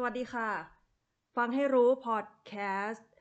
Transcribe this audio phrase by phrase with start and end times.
[0.00, 0.50] สวัสดีค่ะ
[1.36, 2.52] ฟังให้รู้พอดแค
[2.88, 3.12] สต์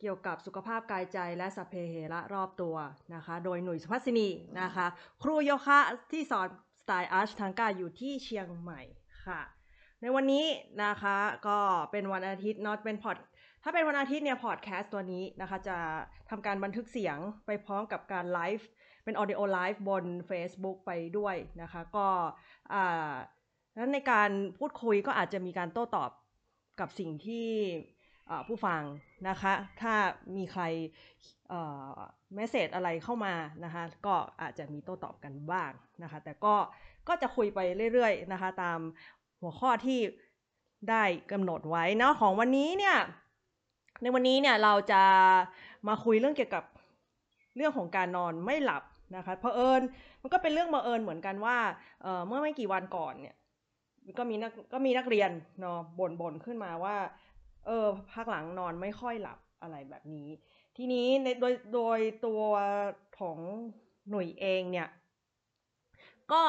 [0.00, 2.76] เกี่ยวกับสุขภาพกายใจและสัพเพเหระรอบตัว
[3.14, 4.28] นะคะ โดยหนุ่ยสุภัสนี
[4.60, 4.86] นะคะ
[5.22, 5.78] ครูโยคะ
[6.12, 6.48] ที่สอน
[6.80, 8.80] สไตล์ Ashtanga อยู่ที่เชียงใหม่
[9.26, 9.40] ค่ะ
[10.00, 10.44] ในวันนี้
[10.84, 11.16] นะคะ
[11.48, 11.58] ก็
[11.90, 13.16] เป็นวันอาทิตย์เนอะเป็นพอด
[13.62, 15.76] ถ้าเป็นวันอาทิตย์เนี่ยพอดแคสต์ตัวนี้นะคะ จะ
[16.30, 18.68] ทำการบันทึกเสียงไปพร้อมกับการไลฟ์
[19.04, 22.06] เป็น audio live บน Facebook ไปด้วยนะคะ ก็
[22.74, 23.12] อ่า
[23.76, 26.10] แล้วในการพูดคุยก็อาจจะมีการโต้ตอบ
[26.80, 27.48] กับสิ่งที่
[28.48, 28.82] ผู้ฟัง
[29.28, 29.94] นะคะ ถ้า
[30.36, 30.62] มีใคร
[32.34, 33.34] เมสเซจอะไรเข้ามา
[33.64, 35.70] นะคะ ก็อาจจะมีโต้ตอบกันบ้าง
[36.02, 36.54] นะคะ แต่ก็
[37.08, 37.58] ก็จะคุยไป
[37.92, 38.78] เรื่อยๆนะคะ ตาม
[39.40, 40.00] หัวข้อที่
[40.90, 42.96] ได้กำหนดไว้นะของวันนี้เนี่ย
[44.02, 45.02] ในวันนี้เนี่ยเราจะ
[45.88, 46.64] มาคุยเรื่องเกี่ยวกับ
[47.56, 48.82] เรื่องของการนอนไม่หลับ
[49.16, 49.82] นะคะเพอเอิญ
[50.22, 51.58] มันก็เป็นเรื่องบังเอิญเหมือนกันว่า
[52.02, 53.36] เเมื่อไม่กี่วันก่อนเนี่ย
[54.18, 56.96] ก็มีนักก็มีนักเรียนเนาะบ่นบ่นขึ้นมาว่า
[57.66, 60.28] เออพักหลังนอนไม่ค่อยหลับอะไรแบบนี้
[60.76, 62.42] ทีนี้ในโดยโดยตัว
[63.18, 63.38] ของ
[64.10, 64.88] หน่วยเองเนี่ย
[66.32, 66.42] ก็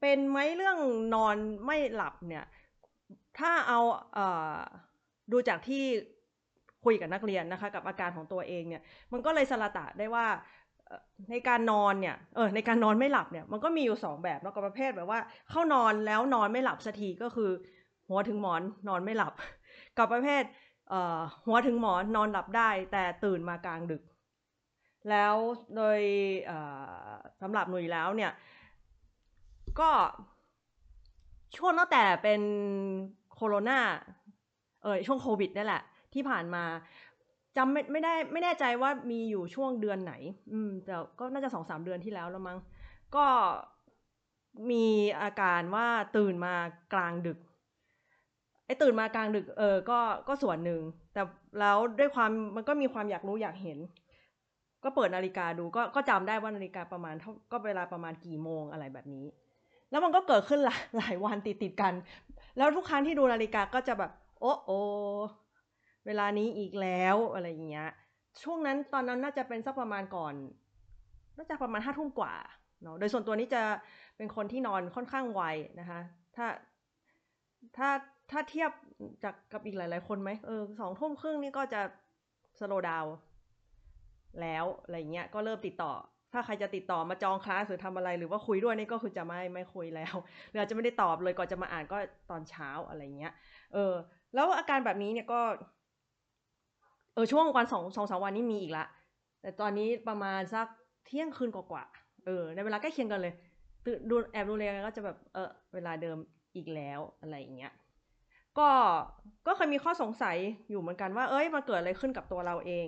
[0.00, 0.78] เป็นไหมเรื่อง
[1.14, 2.44] นอนไม่หลับเนี่ย
[3.38, 3.80] ถ้าเอา
[4.14, 4.18] เอ
[4.54, 4.58] อ
[5.32, 5.84] ดูจากที่
[6.84, 10.26] คุยกับนักเรียนนะคะ กับอาการของตัวเองเนี่ย มันก็เลยสละตะได้ว่า
[11.30, 17.50] ในการนอนเนี่ย เออ ในการนอนไม่หลับเนี่ย มันก็มีอยู่สองแบบเนาะกับประเภทแบบว่า เข้านอนแล้วนอนไม่หลับสักทีก็คือ
[18.08, 19.32] หัวถึงหมอนนอนไม่หลับ
[19.98, 20.42] กับประเภท
[20.88, 24.02] เอ่อหัวถึงหมอนนอนหลับได้ แต่ตื่นมากลางดึก
[25.10, 25.34] แล้ว
[25.76, 26.00] โดย
[27.40, 28.32] สำหรับหนุ่ยแล้วเนี่ย
[29.80, 29.90] ก็
[31.56, 32.42] ช่วงตั้งแต่เป็น
[33.34, 33.78] โคโรนา
[34.82, 35.82] เออช่วงโควิดนี่แหละ
[36.14, 36.64] ที่ผ่านมา
[37.56, 40.14] จำไม่ไม่ได้ไม่แน่ใจว่ามีอยู่ช่วงเดือนไหน
[40.52, 42.58] อืม แต่ก็น่าจะสองสามเดือนที่แล้วแล้วมั้ง
[43.16, 43.26] ก็
[44.70, 44.86] มี
[45.22, 46.54] อาการว่าตื่นมา
[46.92, 47.38] กลางดึก
[48.66, 50.80] ไอ้ตื่นมากลางดึก เออ ก็ก็ส่วนหนึ่ง
[51.12, 51.22] แต่
[51.60, 53.78] แล้วด้วยความมันก็มีความอยากรู้อยากเห็น
[54.84, 59.26] ก็เปิดนาฬิกาดูก็ก็จำได้ว่านาฬิกาประมาณเท่าก็เวลาประมาณกี่โมงอะไรแบบนี้
[59.90, 61.92] แล้วมันก็เกิดขึ้นหลายหลายวันติดติดกัน
[62.56, 64.10] แล้วทุกครั้งที่ดูนาฬิกาก็จะแบบ
[64.40, 64.70] โอ้โอ
[66.06, 67.88] เวลานี้อีกแล้วอะไรอย่างเงี้ย
[68.42, 70.34] ช่วงนั้นตอนนั้นน่าจะเป็นสักประมาณก่อน
[71.36, 72.34] น่าจะประมาณห้าทุ่มกว่า
[72.82, 73.62] เนาะ โดยส่วนตัวนี้จะ
[74.16, 75.42] เป็นคนที่นอนค่อนข้างไว
[75.80, 76.00] นะคะ
[76.36, 76.46] ถ้า
[77.76, 77.88] ถ้า
[78.30, 78.70] ถ้าเทียบ
[79.24, 81.80] จากกับอีกหลาย ๆ คนไหมเออสองทุ่มครึ่งนี่ก็จะ
[82.60, 83.04] สโลดาว
[84.40, 85.92] แล้วอะไรเงี้ย ก็เริ่มติดต่อ
[86.32, 90.14] ถ้าใครจะติดต่อมาจองคลาสหรือทำอะไร หรือว่าคุยด้วยนี่ก็คือจะไม่ไม่คุยแล้ว
[90.48, 91.98] หรืออาจจะไม่ได้ตอบเลยก่อนจะมาอ่านก็
[92.30, 93.32] ตอนเช้าอะไรเงี้ย
[93.72, 93.92] เออ
[94.34, 95.40] แล้วอาการแบบนี้เนี่ยก็
[97.14, 98.84] เออช่วงวันสองสองสามวันนี้มีอีกละ
[99.42, 100.66] แต่ตอนนี้ประมาณสัก
[101.06, 103.34] เที่ยงคืนกว่าๆเออ ในเวลาใกล้เคียงกันเลย
[103.84, 106.18] ตื่นดูแอบดูเลยก็จะแบบเออเวลาเดิม
[106.56, 107.72] อีกแล้วอะไรอย่างเงี้ย
[108.58, 108.68] ก็
[109.46, 110.36] ก็เคยมีข้อสงสัย
[110.70, 112.86] อยู่เหมือนกันว่า เอ้ยมาเกิดอะไรขึ้นกับตัวเราเอง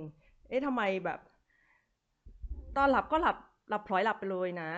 [0.49, 1.21] เอ๊ะทำไมแบบ
[2.77, 3.37] ตอนหลับก็หลับ
[3.69, 4.71] หลับพลอยหลับไปเลยนะ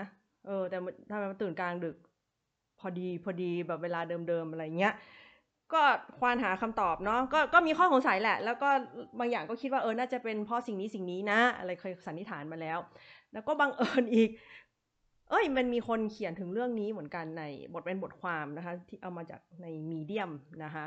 [0.47, 0.77] เออ แต่
[1.11, 1.97] ทำไมมาตื่นกลางดึก
[2.81, 4.95] พอดีพอดีแบบเวลาเดิมๆอะไรเงี้ย
[5.75, 5.82] ก็
[6.19, 8.69] ควานหาคำตอบเนาะก็ก็มีข้อสงสัยแหละ แล้วก็
[9.19, 12.78] บางอย่างก็คิดว่าเออน่าจะเป็นเพราะสิ่งนี้สิ่งนี้นะ อะไรเคยสันนิษฐานมาแล้ว
[13.32, 14.31] แล้วก็บังเอิญอีก
[15.31, 20.31] เอ้ยมันมีคนเขียนถึงเรื่องนี้เหมือนกันในบทเป็นบทความนะคะ ที่เอามาจากในมีเดียม
[20.65, 20.87] นะคะ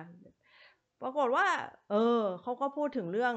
[1.02, 1.48] ปรากฏว่า
[1.92, 3.36] เออเขาก็พูดถึงเรื่อง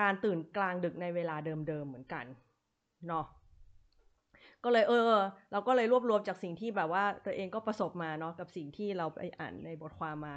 [0.00, 2.24] การตื่นกลางดึกในเวลาเดิมๆเหมือนกัน
[3.08, 3.26] เนาะ
[4.64, 5.12] ก็เลยเออ
[5.52, 10.36] เราก็เลยรวบรวมจากสิ่งที่แบบว่าตัวเองก็ประสบมาเนาะกับสิ่งที่เราไปอ่านในบทความมา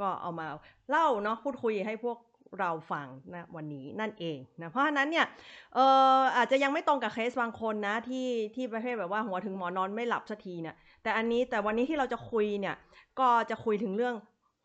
[0.00, 0.46] ก็เอามา
[0.90, 2.18] เล่าเนาะพูดคุยให้พวก
[2.60, 5.26] เราฟังนะวันนี้นั่นเองนะเพราะฉะนั้นเนี่ย
[5.74, 5.78] เอ
[6.16, 12.76] ออาจจะยังไม่ตรงกับเคสบางคนนะที่ที่ประเภทแบบว่าหัวถึงหมอนอนไม่หลับสักทีเนี่ยแต่อันนี้แต่วันนี้ที่เราจะคุยเนี่ย
[13.20, 14.14] ก็จะคุยถึงเรื่อง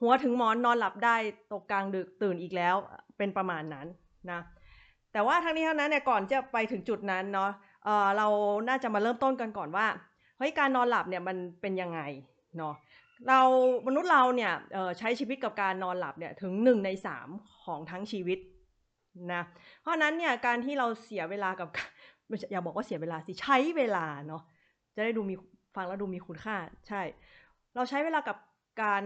[0.01, 1.15] หัวถึงหมอนนอนหลับได้
[1.51, 2.75] ตกกลางดึกตื่นอีกแล้ว
[3.17, 3.87] เป็นประมาณนั้น
[4.31, 4.39] นะ
[5.13, 7.51] แต่ว่าทั้งนี้ทั้งนั้นเนี่ยก่อนจะไปถึงจุดนั้นเนาะ
[7.85, 8.27] เออเรา
[8.69, 9.87] น่าจะมาเริ่มต้นกันก่อนว่า
[10.37, 11.99] เฮ้ยการนอนหลับเนี่ยมันเป็นยังไง
[12.57, 12.73] เนาะ
[13.27, 13.39] เรา
[13.87, 14.53] มนุษย์เราเนี่ย
[14.99, 17.27] ใช้ชีวิตกับการนอนหลับเนี่ยถึงหนึ่งในสาม
[17.63, 18.39] ของทั้งชีวิต
[19.33, 19.43] นะ
[19.81, 21.67] เพราะนั้นเนี่ยการที่เราเสียเวลากับ
[22.51, 24.41] อย่าบอกว่าเสียเวลาสิใช้เวลาเนาะ
[24.95, 25.35] จะได้ดูมี
[25.75, 26.55] ฟังแล้วดูมีคุณค่า
[26.87, 27.01] ใช่
[27.75, 28.37] เราใช้เวลากับ
[28.83, 29.03] การ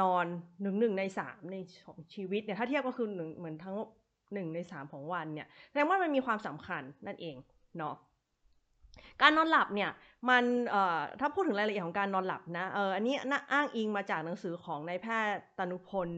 [0.00, 0.26] นอน
[0.62, 1.56] หนึ่งหนึ่งในสามใน
[1.86, 3.76] ของชีวิตเนี่ยถ้าเทียบก็คือหนึ่งเหมือนทั้ง
[4.34, 7.36] หนึ่งในสามของวันเนี่ยแสดงว่ามันมีความสำคัญนั่นเอง
[7.78, 7.94] เนาะ
[9.22, 9.90] การนอนหลับเนี่ย
[10.28, 10.44] มัน
[11.20, 16.08] ถ้าพูดถึงรายละเอียดของการนอนหลับนะเอออันนี้น่าอ้างอิงมาจากหนังสือของนายแพทย์ตนุพล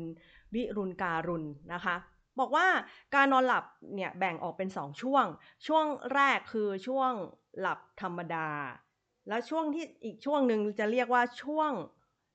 [0.54, 1.96] วิรุณการุณนะคะ
[2.38, 2.66] บอกว่า
[3.14, 3.64] การนอนหลับ
[3.94, 5.24] เนี่ยแบ่งออกเป็นสองช่วง
[5.66, 5.84] ช่วง
[6.14, 7.12] แรกคือช่วง
[7.60, 8.48] หลับธรรมดา
[9.28, 11.70] แล้วช่วงที่อีกช่วงหนึ่งจะเรียกว่าช่วง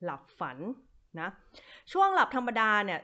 [0.04, 0.58] หลับฝัน
[1.20, 1.30] นะ
[1.94, 3.00] ช่วงหลับธรรมดาเนี่ย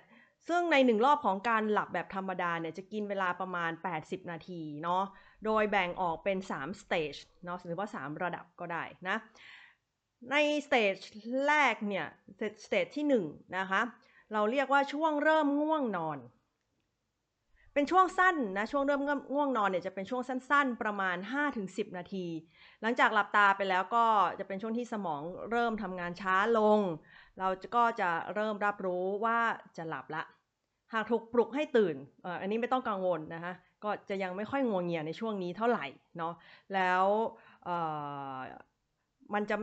[0.47, 3.71] ซึ่งในหนึ่งรอบของการหลับแบบธรรมดาเนี่ยจะกินเวลาประมาณ
[4.01, 5.03] 80 นาทีเนาะ
[5.45, 9.17] โดยแบ่งออกเป็น3 stage เนาะหรือว่า 3 ระดับก็ได้นะ
[10.31, 10.35] ใน
[10.67, 10.95] stage
[11.47, 12.05] แรกเนี่ย
[12.65, 13.81] stage ที่1นะคะ
[14.33, 16.19] เราเรียกว่าช่วงเริ่มง่วงนอน
[17.73, 19.01] เป็นช่วงสั้นนะ ช่วงเริ่ม
[19.33, 21.17] ง่วงนอนเนี่ยจะเป็นช่วงสั้น ๆ ประมาณ
[21.55, 22.25] 5-10 นาที
[22.81, 24.05] หลังจากหลับตาไปแล้วก็
[24.39, 25.21] จะเป็นช่วงที่สมอง
[25.51, 26.79] เริ่มทำงานช้าลง
[27.39, 29.39] เราก็จะเริ่มรับรู้ว่า
[29.77, 30.23] จะหลับละ
[30.93, 31.95] หากถูกปลุกให้ตื่น
[32.41, 33.53] อันนี้ไม่ต้องกังวลนะคะ
[33.83, 35.85] ก็จะยังไม่ค่อยงัวเงียในช่วงนี้เท่าไหร่
[36.17, 36.33] เนาะ
[36.73, 37.05] แล้ว
[39.33, 39.55] มันจะ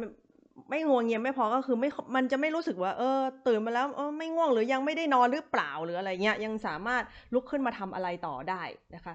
[0.71, 7.03] ไม่งัวเงียไม่พอก็คือไม่มันจะไม่รู้สึกว่า เออ ตื่นมาแล้วเออไม่ง่วงหรือยังไม่ได้นอนหรือเปล่าหรืออะไรเงี้ยยังสามารถ
[7.35, 8.63] ลุกขึ้นมาทำอะไรต่อได้
[8.95, 9.15] นะคะ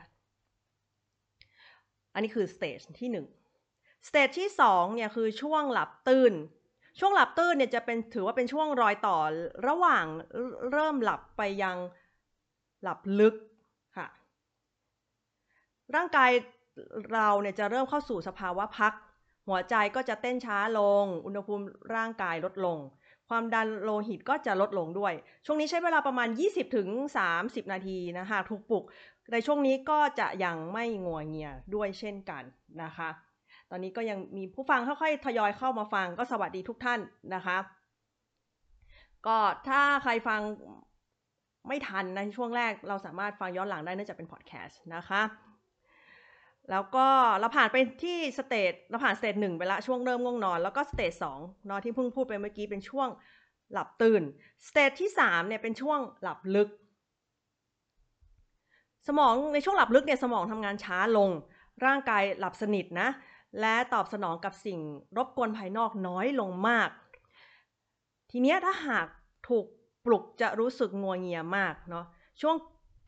[2.14, 3.26] อันนี้คือ stage ที่หนึ่ง
[4.08, 6.34] stage ที่สองเนี่ยคือช่วงหลับตื่น
[7.00, 9.18] ช่วงหลับตื่นเนี่ยจะเป็นถือว่าเป็นช่วงรอยต่อ
[9.68, 10.06] ระหว่าง
[10.72, 11.78] เริ่มหลับไปยัง
[12.84, 13.36] หลับลึก
[15.96, 16.32] ร่างกาย
[17.14, 18.94] เราเนี่ยจะเริ่มเข้าสู่สภาวะพัก
[19.48, 21.66] หัวใจก็จะเต้นช้าลง อุณหภูมิ
[21.96, 22.78] ร่างกายลดลง
[23.30, 25.14] ความดันโลหิตก็จะลดลงด้วย
[25.46, 26.88] ช่วงนี้ใช้เวลาประมาณ 20ถึง
[27.30, 28.84] 30นาทีนะหากถูกปลุก
[29.34, 32.44] ในช่วงนี้ก็จะยังไม่งัวเงียด้วยเช่นกัน
[32.84, 33.10] นะคะ
[33.70, 37.00] ตอนนี้ก็ยังมีผู้ฟังค่อยๆทยอยเข้ามาฟังก็สวัสดีทุกท่าน
[37.36, 37.58] นะคะ
[39.28, 40.42] ก็ถ้าใครฟัง
[41.68, 45.22] ไม่ทันในช่วงแรกเราสามารถฟังย้อนหลังได้เนื่องจากเป็นพอดแคสต์นะคะ
[46.70, 47.08] แล้วก็
[47.40, 53.10] เราผ่านไปที่ stage เราผ่าน stage หนึ่งไปละช่วงเริ่มง่วงนอน แล้วก็ stage สองเนาะที่เพิ่งพูดไปเมื่อกี้เป็นช่วง
[53.74, 54.24] หลับตื้น
[54.68, 56.70] stage ที่สามเนี่ยเป็นช่วงหลับลึก
[59.08, 61.30] สมองในช่วงหลับลึกเนี่ยสมองทำงานช้าลง
[61.86, 63.10] ร่างกายหลับสนิทนะ
[63.60, 64.80] และตอบสนองกับสิ่ง
[65.18, 66.90] รบกวนภายนอกน้อยลงมาก
[68.32, 69.08] ทีเนี้ยถ้าหาก
[69.48, 69.66] ถูก
[70.06, 72.06] ปลุกจะรู้สึกงัวเงียมากเนาะ
[72.42, 72.56] ช่วง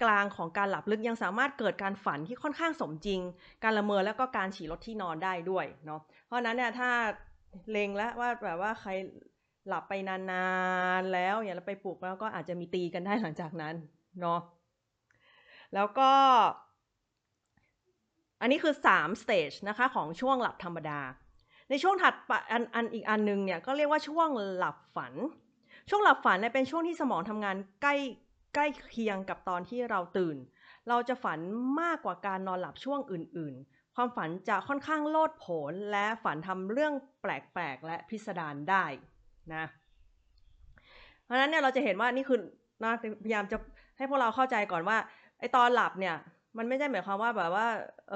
[0.02, 3.22] กลางของการหลับลึกยังสามารถเกิดการฝันที่ค่อนข้างสมจริง
[3.64, 6.90] การละเมอแล้วก็การฉี่รถที่นอนได้ด้วยเนาะเพราะนั้นเนี่ยถ้า
[7.72, 8.92] เลงแล้วว่าแบบว่าใคร
[9.68, 10.48] หลับไปนา
[11.00, 13.76] นๆแล้วอย่าไปปลุกแล้วก็อาจจะมีตีกันได้หลังจากนั้น
[14.22, 14.40] เนาะ
[15.76, 16.12] แล้วก็
[18.42, 21.00] อันนี้คือ3 stage นะคะของช่วงหลับธรรมดา
[21.70, 22.14] ในช่วงถัด
[22.52, 25.14] อันอันอีกอันนึงเนี่ยก็เรียกว่าช่วงหลับฝัน
[25.90, 27.96] ช่วงหลับฝันเนี่ยเป็นช่วงที่สมองทำงานใกล้
[28.54, 30.38] ใกล้เคียงกับตอนที่เราตื่น
[30.90, 31.40] เราจะฝัน
[31.82, 38.86] มากกว่าการนอนหลับช่วงอื่น ๆ ความฝันจะค่อนข้างโลดโผนและฝันทำเรื่องแปลก ๆ และพิสดารได้
[39.54, 39.66] นะ
[41.24, 42.40] เพราะนั้นเนี่ยเราจะเห็นว่านี่คือ
[42.84, 42.92] น้า
[43.24, 43.58] พยายามจะ
[43.98, 44.98] ให้พวกเราเข้าใจก่อนว่า
[45.40, 46.16] ไอตอนหลับเนี่ย
[46.58, 47.68] มันไม่ใช่หมายความว่าแบบว่า
[48.10, 48.16] เอ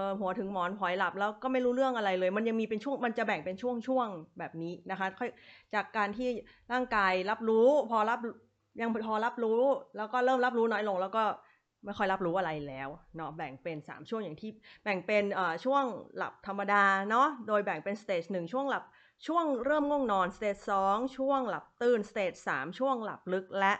[0.00, 5.06] อหัวถึงหมอนพอยหลับแล้วก็ไม่รู้เรื่องอะไรเลย มันยังมีเป็นช่วงมันจะแบ่งเป็นช่วงๆแบบนี้นะคะ
[5.74, 6.28] จากการที่
[6.72, 8.20] ร่างกายรับรู้พอรับ
[8.80, 9.60] ยังพอรับรู้
[9.96, 11.24] แล้วก็เริ่มรับรู้น้อยลง แล้วก็
[11.84, 14.50] ไม่ค่อยรับรู้อะไรแล้วเนาะแบ่งเป็น 3 ช่วงอย่างที่
[14.84, 15.24] แบ่งเป็น
[15.64, 15.84] ช่วง
[16.16, 18.84] หลับธรรมดาเนาะโดยแบ่งเป็น stage หนึ่งช่วงหลับ
[19.26, 23.72] ช่วงเริ่มง่วงนอน stage สองช่วงหลับตื้น stage สามช่วงหลับลึกและ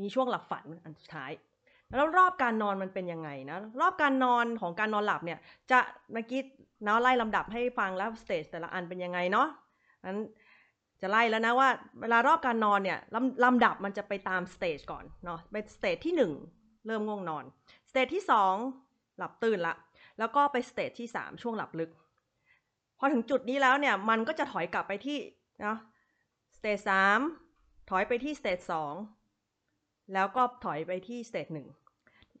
[0.00, 1.32] มีช่วงหลับฝันอันสุดท้าย
[1.96, 5.38] แล้วรอบการนอนมันเป็นยังไงนะรอบการนอนของการนอนหลับเนี่ย
[5.70, 5.78] จะ
[6.12, 6.42] เมื่อกี้
[6.86, 9.48] น้าไล่ลำดับให้ฟังแล้ว stage แต่ละอันเป็นยังไงเนาะ
[10.06, 10.18] นั้น
[11.00, 11.68] จะไล่แล้วน้าว่า
[12.00, 16.14] เวลารอบการนอนเนี่ยลำลำดับมันจะไปตาม stage ก่อนเนาะไป stage ที่
[16.50, 17.44] 1 เริ่มง่วงนอน
[17.90, 18.24] stage ที่
[18.70, 19.74] 2 หลับตื้นละ
[20.18, 21.90] แล้วก็ไป stage ที่ 3 ช่วงหลับลึก
[22.98, 25.18] พอถึงจุดนี้แล้วเนี่ยมันก็จะถอยกลับไปที่
[25.62, 25.78] เนาะ
[26.56, 27.20] stage สาม
[27.90, 28.94] ถอยไปที่ stage สอง
[30.14, 31.68] แล้วก็ถอยไปที่ stage หนึ่ง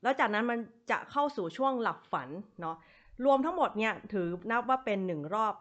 [0.02, 0.58] แล้วจากนั้นมัน
[0.90, 2.28] จะเข้าสู่ช่วงหลับฝัน
[2.60, 2.76] เนาะ
[3.24, 5.54] รวมทั้งหมดเนี่ยถือนับว่าเป็นหนึ่งรอบ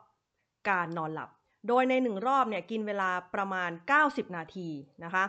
[0.70, 1.30] การนอนหลับ
[1.68, 3.70] โดยในหนึ่งรอบเนี่ยกินเวลาประมาณ
[4.04, 4.70] 90 นาที
[5.04, 5.24] นะคะ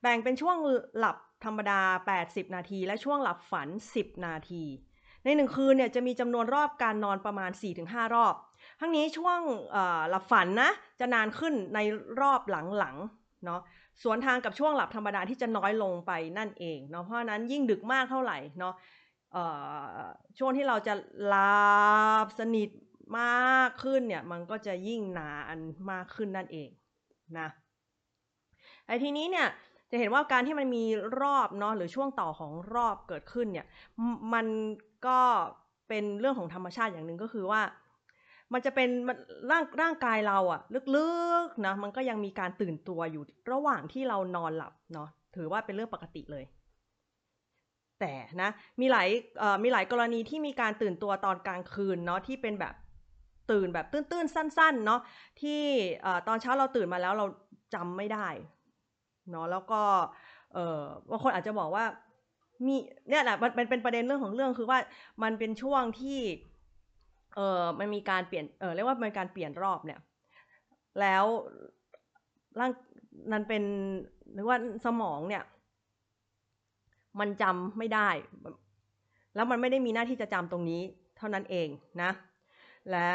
[0.00, 0.56] แบ่งเป็นช่วง
[0.98, 1.80] หลับธรรมดา
[2.18, 4.64] 80 นาที และช่วงหลับฝัน 10 นาที
[5.24, 7.50] ในหนึ่งคืนเนี่ยจะมีจำนวนรอบการนอนประมาณ
[7.82, 8.34] 4-5 รอบ
[8.80, 9.40] ทั้งนี้ช่วง
[10.10, 10.70] หลับฝันนะ
[11.00, 11.78] จะนานขึ้นใน
[12.20, 13.60] รอบหลังๆเนาะ
[14.02, 18.74] สวนทางกับช่วงหลับธรรมดาที่จะน้อยลงไปนั่นเองเนาะเพราะนั้นยิ่งดึกมากเท่าไหร่เนาะ
[20.38, 20.94] ช่วงที่เราจะ
[21.26, 21.60] หลั
[22.24, 22.68] บสนิท
[23.18, 25.58] มากขึ้นเนี่ยมันก็จะยิ่งนาน
[25.90, 26.68] มากขึ้นนั่นเอง
[27.38, 27.48] นะ
[28.86, 29.48] ไอ้ทีนี้เนี่ย
[29.90, 30.84] จะเห็นว่าการที่มันมี
[31.20, 33.66] รอบเนาะหรือช่วงต่อของรอบเกิดขึ้นเนี่ย
[34.34, 34.46] มัน
[35.06, 35.20] ก็
[35.88, 37.62] เป็นเรื่องของธรรมชาติอย่างหนึ่งก็คือว่า
[38.52, 38.88] มันจะเป็น
[39.50, 40.60] ร่างร่างกายเราอะ
[40.96, 41.10] ลึ
[41.44, 46.44] กๆนะมันก็ยังมีการตื่นตัวอยู่ระหว่างที่เรานอนหลับเนาะถือว่าเป็นเรื่องปกติเลย
[48.00, 48.50] แต่นะ
[48.80, 49.08] มีหลาย
[49.64, 52.74] มีหลายกรณีที่มีการตื่นตัวตอนกลางคืนเนาะที่เป็นแบบ
[53.50, 55.00] ตื่นแบบตื้นๆ สั้นๆ เนาะ
[55.40, 55.62] ที่
[56.28, 57.26] ตอนเช้าเราตื่นมาแล้วเรา
[57.74, 58.28] จำไม่ได้
[59.30, 59.80] เนาะแล้วก็
[61.10, 61.84] บางคนอาจจะบอกว่า
[62.66, 62.76] มี
[63.08, 64.78] เนี่ยแหละมันเป็นประเด็นเรื่องของเรื่องคือว่า
[65.22, 66.20] มันเป็นช่วงที่
[67.34, 70.00] เออมันมีการเปลี่ยนเออเรียกว่ามันการเปลี่ยนรอบเนี่ย
[71.00, 71.24] แล้ว
[72.58, 72.72] ร่าง
[73.32, 73.62] นั้นเป็น
[74.34, 75.42] หรือว่าสมองเนี่ย
[77.20, 78.08] มันจำไม่ได้
[79.34, 80.82] แล้วมันไม่ได้มีหน้าที่จะจำตรงนี้
[81.16, 81.68] เท่านั้นเอง
[82.02, 82.10] นะ
[82.90, 83.12] และ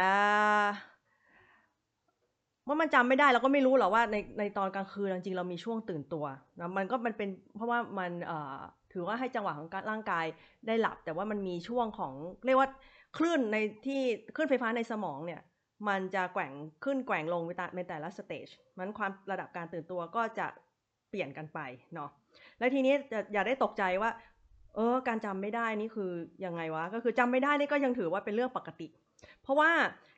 [2.65, 6.25] เมื่อมันจำไม่ได้เราก็ไม่รู้หรอกว่าในในตอนกลางคืนจริงๆเรามีช่วงตื่นตัว
[6.59, 8.11] นะมันก็มันเป็นเพราะว่ามัน
[8.93, 10.25] ถือว่าให้จังหวะของการร่างกาย
[10.67, 12.13] ได้หลับ แต่ว่ามันมีช่วงของ
[12.45, 12.69] เรียกว่า
[13.17, 14.01] คลื่นในที่
[14.35, 15.41] คลื่นไฟฟ้าในสมองเนี่ย
[15.87, 16.51] มันจะแกว่ง
[16.83, 17.41] ขึ้นแกว่งลง
[17.75, 20.47] ในแต่ละสเตจมันความระดับการตื่นตัวก็จะ
[21.09, 21.59] เปลี่ยนกันไป
[21.95, 22.09] เนาะ
[22.59, 22.93] แล้วทีนี้
[23.33, 24.11] อย่าได้ตกใจว่า
[24.75, 26.11] เออ การจำไม่ได้นี่คือ
[26.45, 28.87] ยังไงวะก็คือจำไม่ได้นี่ก็ยังถือว่าเป็นเรื่องปกติ
[29.41, 29.71] เพราะว่า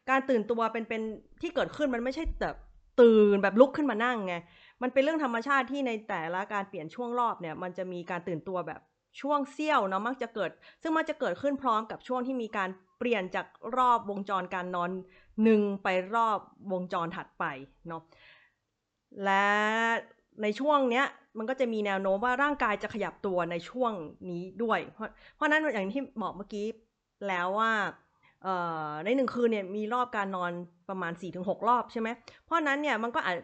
[0.09, 1.01] การตื่นตัวเป็นเป็น
[1.41, 2.55] ที่เกิดขึ้นมันไม่ใช่แบบ
[3.01, 4.35] ตื่นแบบลุกขึ้นมานั่งไง
[4.81, 8.81] มันเป็นเรื่องธรรมชาติที่ในแต่ละการเปลี่ยนช่วงรอบเนี่ย มันจะมีการตื่นตัวแบบ
[9.21, 10.49] ช่วงเสี้ยวเนาะมักจะเกิด
[10.81, 13.47] ซึ่งมันจะเกิดขึ้นพร้อมกับช่วงที่มีการเปลี่ยนจาก
[13.77, 14.91] รอบวงจรการนอน
[15.43, 16.39] หนึ่งไปรอบ
[16.71, 17.45] วงจรถัดไป
[17.87, 18.01] เนาะ
[19.23, 19.47] และ
[20.41, 21.05] ในช่วงเนี้ย
[21.37, 23.91] มันก็จะมีแนวโน้มว่าร่างกายจะขยับตัวในช่วง
[24.29, 26.65] นี้ด้วย เพราะเพราะนั้นอย่างที่บอกเมื่อกี้
[27.27, 27.71] แล้วว่า
[29.05, 30.51] ในหนึ่งคืนเนี่ยมีรอบการนอน
[30.89, 32.09] ประมาณ 4-6 รอบใช่ไหม
[32.43, 33.35] เพราะนั้นเนี่ยมันก็อาจ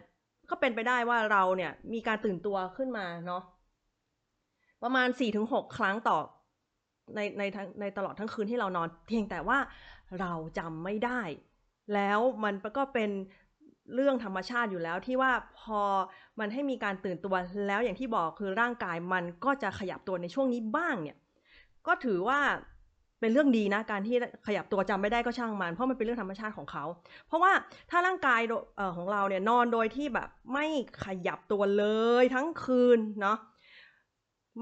[0.50, 3.42] ก็เป็นไปได้ว่าเราเนี่ยมีการตื่นตัวขึ้นมาเนาะ
[4.82, 5.08] ประมาณ
[5.42, 6.18] 4-6 ครั้งต่อ
[7.14, 7.42] ในใน
[7.80, 9.58] ในตลอดทั้งคืนที่เรานอน เพียงแต่ว่า
[10.20, 11.20] เราจำไม่ได้
[11.94, 13.10] แล้วมันก็เป็น
[13.94, 15.80] เรื่องธรรมชาติอยู่แล้วที่ว่าพอ
[16.38, 17.34] มันให้มีการตื่นตัว
[17.66, 21.18] แล้วอย่างที่บอกคือร่างกายมันก็จะขยับตัวในช่วงนี้บ้างเนี่ย
[21.86, 22.40] ก็ถือว่า
[23.24, 24.16] เป็นเรื่องดีนะการที่
[24.46, 26.84] ขยับตัวจำไม่ได้ก็ช่างมัน เพราะมันเป็นเรื่องธรรมชาติของเขา
[27.26, 27.52] เพราะว่า
[27.90, 28.40] ถ้าร่างกาย
[28.96, 30.66] ของเราเนี่ยนอนโดยที่แบบไม่
[31.04, 31.84] ขยับตัวเล
[32.22, 33.38] ยทั้งคืนเนาะ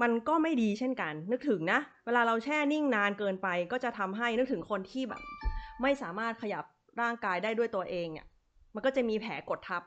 [0.01, 5.21] มันก็ไม่ดีเช่นกัน นึกถึงนะ เวลาเราแช่นิ่งนานเกินไป ก็จะทำให้นึกถึงคนที่แบบ
[5.81, 6.63] ไม่สามารถขยับ
[7.01, 8.27] ร่างกายได้ด้วยตัวเองเนี่ย
[8.73, 9.83] มันก็จะมีแผลกดทับ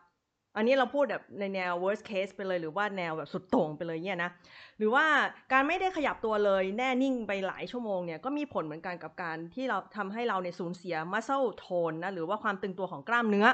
[0.56, 4.30] อันนี้เราพูดแบบในแนว worst case ไปเลยหรือว่าแนวแบบสุดโต่งไปเลยเนี่ยนะ
[4.78, 5.04] หรือว่า
[5.52, 13.46] การไม่ได้ขยับตัวเลยแน่นิ่งไปหลายชั่วโมงเนี่ยก็มีผลเหมือนกันกับการที่เราทำให้เราในสูญเสีย muscle tone นะหรือว่าความตึงตัวของกล้ามเนื้อ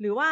[0.00, 0.30] หรือว่า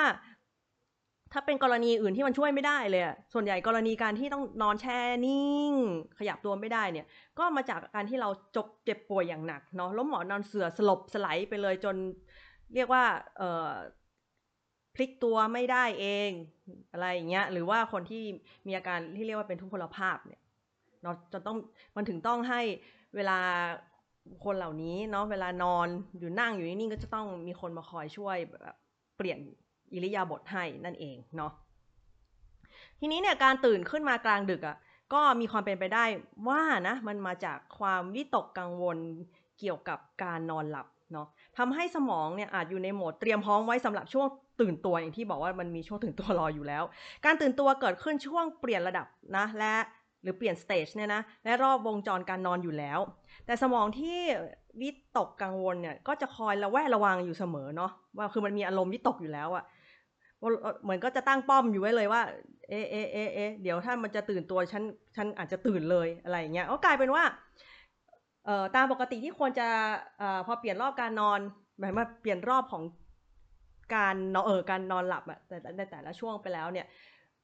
[1.32, 5.72] ถ้าเป็นกรณีอื่นที่มันช่วยไม่ได้เลย ส่วนใหญ่กรณีการที่ต้องนอนแช่นิ่ง
[6.18, 7.06] ขยับตัวไม่ได้เนี่ย
[7.38, 11.96] ก็มาจากการที่เราจบเจ็บป่วยอย่างหนักเนาะล้มหมอนนอนเสือสลบสไลด์ไปเลยจน
[12.74, 13.04] เรียกว่า
[13.38, 13.70] เอ่อ
[14.96, 16.30] พลิกตัวไม่ได้เอง
[16.92, 18.24] อะไรอย่างเงี้ยหรือว่าคนที่
[18.66, 20.40] มีอาการที่เรียกว่าเป็นทุพพลภาพเนี่ย
[21.02, 21.56] เนาะจะต้อง
[21.96, 22.62] มันถึงต้องให้
[23.16, 23.38] เวลา
[24.44, 25.88] คนเหล่านี้เนาะเวลานอน
[26.18, 28.76] อยู่นั่งอยู่นิ่งก็จะต้องมีคนมาคอยช่วยแบบ
[29.16, 29.38] เปลี่ยน
[29.92, 31.52] อิริยาบถให้นั่นเองเนาะ
[33.00, 34.76] ทีนี้เนี่ยการตื่นขึ้นมากลางดึกอะ่ะ
[35.12, 36.04] ก็มีความเป็นไปได้
[36.48, 38.98] ว่านะมันมาจากความวิตกกังวล
[39.58, 41.26] เกี่ยวกับการนอนหลับเนาะ
[41.58, 44.28] ทำให้สมองเนี่ยอาจอยู่ในโหมดเตรียมพร้อมไว้สำหรับช่วง
[44.60, 46.84] ตื่นตัวอย่างที่บอกว่ามันมีช่วงตื่นตัวรออยู่แล้ว
[47.24, 49.74] การตื่นตัวเกิดขึ้นช่วงเปลี่ยนระดับนะและ
[50.22, 52.98] หรือเปลี่ยนสเตจเนี่ยนะและรอบวงจรการนอนอยู่แล้ว
[53.46, 54.18] แต่สมองที่
[54.80, 59.64] วิตกกังวลเนี่ยก็จะคอยระแวดระวังอยู่เสมอเนาะว่าคือมันมีอารมณ์วิตกอยู่แล้วอะ
[60.82, 62.22] เหมือนก็จะตั้งป้อมอยู่ไว้เลยว่า
[62.68, 64.82] เอ๊ะเอ๊ะเอ๊ะเอ๊ะเดี๋ยวถ้ามันจะตื่นตัวฉัน
[65.16, 67.24] ฉันอาจจะตื่นเลยอะไรอย่างเงี้ยก็กลายเป็นว่า
[68.44, 69.68] เอ่อตามปกติที่ควรจะ
[70.18, 71.40] เอ่อพอเปลี่ยนรอบการนอน
[71.78, 72.82] หมายว่าเปลี่ยนรอบของ
[73.94, 76.86] การนอนเออการนอนหลับอะแต่ในแต่ละช่วงไปแล้วเนี่ย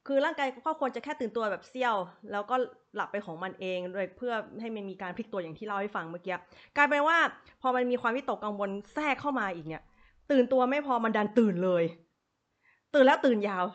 [0.07, 1.95] คือร่างกายก็ควรจะแค่ตื่นตัวแบบเซี่ยว
[2.31, 2.55] แล้วก็
[2.95, 6.35] หลับไปของมันเองโดยเพื่อให้มันมีการพลิกตัวอย่างที่เล่าให้ฟังเมื่อกี้
[6.75, 7.17] กลายเป็นว่า
[7.61, 9.83] พอมันมีความวิตกกังวลแทรกเข้ามาอีกเนี่ย
[10.31, 11.83] ตื่นตัวไม่พอมันดันตื่นเลย
[12.93, 13.65] ตื่นแล้วตื่นยาว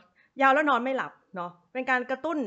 [0.41, 2.39] ยาวแล้วนอนไม่หลับเนาะเป็นการกระตุ้น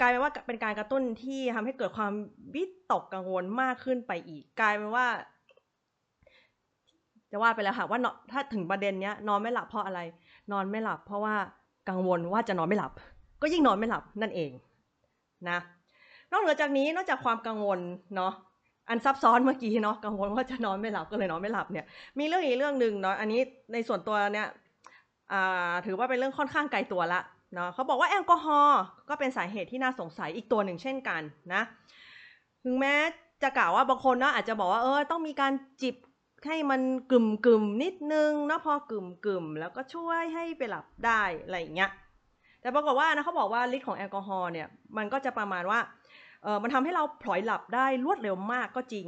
[0.00, 2.12] กลายเป็นว่าเป็นการกระตุ้นที่ทำให้เกิดความ
[2.54, 5.06] วิตกกังวลมากขึ้นไปอีก กลายเป็นว่า
[7.30, 7.98] จะว่าไปแล้วค่ะว่า
[8.32, 10.00] ถ้าถึงประเด็นเนี้ยนอนไม่หลับเพราะอะไร
[10.52, 11.34] นอนไม่หลับ เพราะว่า
[11.88, 12.92] กังวลว่าจะนอนไม่หลับ
[13.42, 14.50] ก็ยิ่งนอนไม่หลับนั่นเอง
[15.48, 15.58] นะ
[16.32, 17.78] นอกเหนือจากนี้นอกจากความกังวล
[18.16, 18.32] เนาะ
[18.88, 21.86] อันซับซ้อนเมื่อกี้เนาะกังวลว่าจะนอนไม่หลับก็เลยนอนไม่หลับเนี่ย
[22.18, 23.40] มีเรื่องอีกเรื่องหนึ่งเนาะอันนี้
[23.72, 24.46] ในส่วนตัวเนี่ย
[25.86, 27.20] ถือว่าเป็นเรื่องค่อนข้างไกลตัวละ
[27.54, 31.22] เนาะเขาบอกว่าแอลกอฮอล์ก็เป็นสาเหตุที่น่าสงสัยอีกตัวหนึ่งเช่นกัน
[31.54, 31.62] นะ
[32.64, 32.94] ถึงแม้
[33.42, 35.94] จะกล่าวว่าบางคนเนาะอาจจะบอกว่าเออต้องมีการจิบ
[36.46, 36.80] ให้มัน
[37.12, 41.90] กึ่มกึ่มนิดนึงนะพอกึ่มกึ่มแล้วก็ช่วยให้ไปหลับได้อะไรอย่างเงี้ย
[42.60, 45.80] แต่ปรากฏว่านะเขาบอกว่าฤทธิ์ของแอลกอฮอล์เนี่ยมันก็จะประมาณว่า
[46.42, 49.06] เออมันทำให้เราพลอยหลับได้รวดเร็วมากก็จริง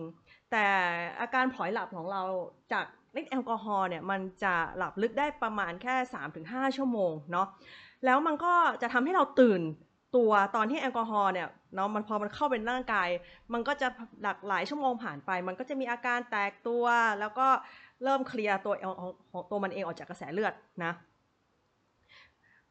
[0.50, 0.64] แต่
[1.20, 2.22] อาการพลอยหลับของเรา
[2.72, 2.84] จาก
[3.20, 5.94] ฤทธิ์แอลกอฮอล์เนี่ยมันจะหลับลึกได้ประมาณแค่
[6.64, 7.46] 3-5 ชั่วโมงเนาะ
[8.04, 9.60] แล้วมันก็จะทำให้เราตื่น
[10.16, 13.08] ตัวตอนที่แอลกอฮอล์เนี่ย เนาะมันพอมันเข้าเป็นร่างกาย
[13.52, 13.88] มันก็จะ
[14.22, 16.84] หลากหลายชั่วโมงผ่านไป มันก็จะมีอาการแตกตัว
[17.20, 17.46] แล้วก็
[18.04, 18.74] เริ่มเคลียร์ตัว
[19.30, 20.92] ของตัวมันเองออกจากกระแสเลือดนะ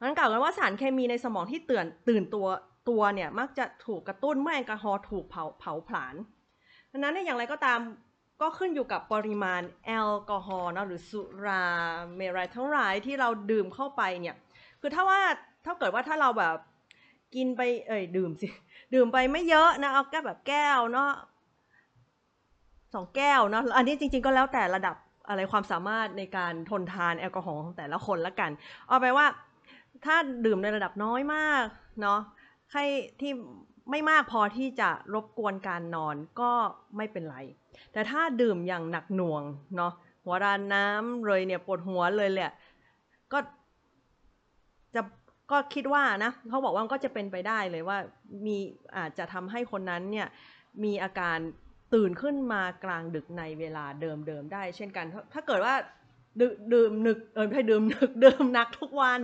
[0.02, 2.48] นั้นกล่าวกันว่าสารเคมีในสมองที่ตื่นตื่นตัว
[2.90, 6.16] ตัวเนี่ยมักจะถูกกระตุ้นเมื่อแอลกอฮอล์ถูกเผาเผาผลาญ
[6.92, 7.80] ดังนั้นอย่างไรก็ตาม
[8.42, 11.64] ก็ขึ้นอยู่กับปริมาณแอลกอฮอล์นะหรือสุรา
[12.16, 14.36] เมรัยทั้งหลายที่เราดื่มเข้าไปเนี่ย
[14.82, 15.20] คือถ้าว่า
[15.66, 16.56] ถ้าเกิดว่าถ้าเราแบบ
[17.36, 18.48] กินไปเอ้ยดื่มสิ
[18.94, 21.12] ดื่มไปไม่เยอะนะเอาแค่แบบแก้วเนาะ
[22.94, 24.96] สองแก้วเนาะอันนี้จริง ๆ ก็แล้วแต่ระดับ
[25.28, 28.52] อะไรความสามารถในการทนทานแอลกอฮอล์ของแต่ละคนละกัน
[28.88, 29.26] เอาไปว่า
[30.06, 31.66] ถ้าดื่มในระดับน้อยมาก
[32.02, 32.20] เนาะ
[32.72, 32.80] ใคร
[33.22, 33.32] ที่
[33.92, 36.52] ไม่มากพอที่จะรบกวนการนอนก็
[36.98, 37.38] ไม่เป็นไร
[37.94, 39.44] แต่ถ้าดื่มอย่างหนักหน่วง
[39.78, 39.94] เนาะ
[40.24, 42.52] หัวรานน้ำเลยเนี่ยปวดหัวเลยแหละ
[43.32, 43.40] ก็
[44.96, 45.02] จะ
[45.52, 47.98] ก็คิดว่านะเขาบอกว่าก็จะเป็นไปได้เลยว่า
[48.46, 48.58] มี
[48.98, 50.28] อาจจะทำให้คนนั้นเนี่ย
[50.84, 51.38] มีอาการ
[51.94, 55.74] ตื่นขึ้นมากลางดึกในเวลาเดิมๆได้ เช่นกัน ถ้าเกิดว่า
[56.74, 59.20] ดื่มหนึกเออไม่ใช่ดื่มหนึกดื่มหนักทุกวัน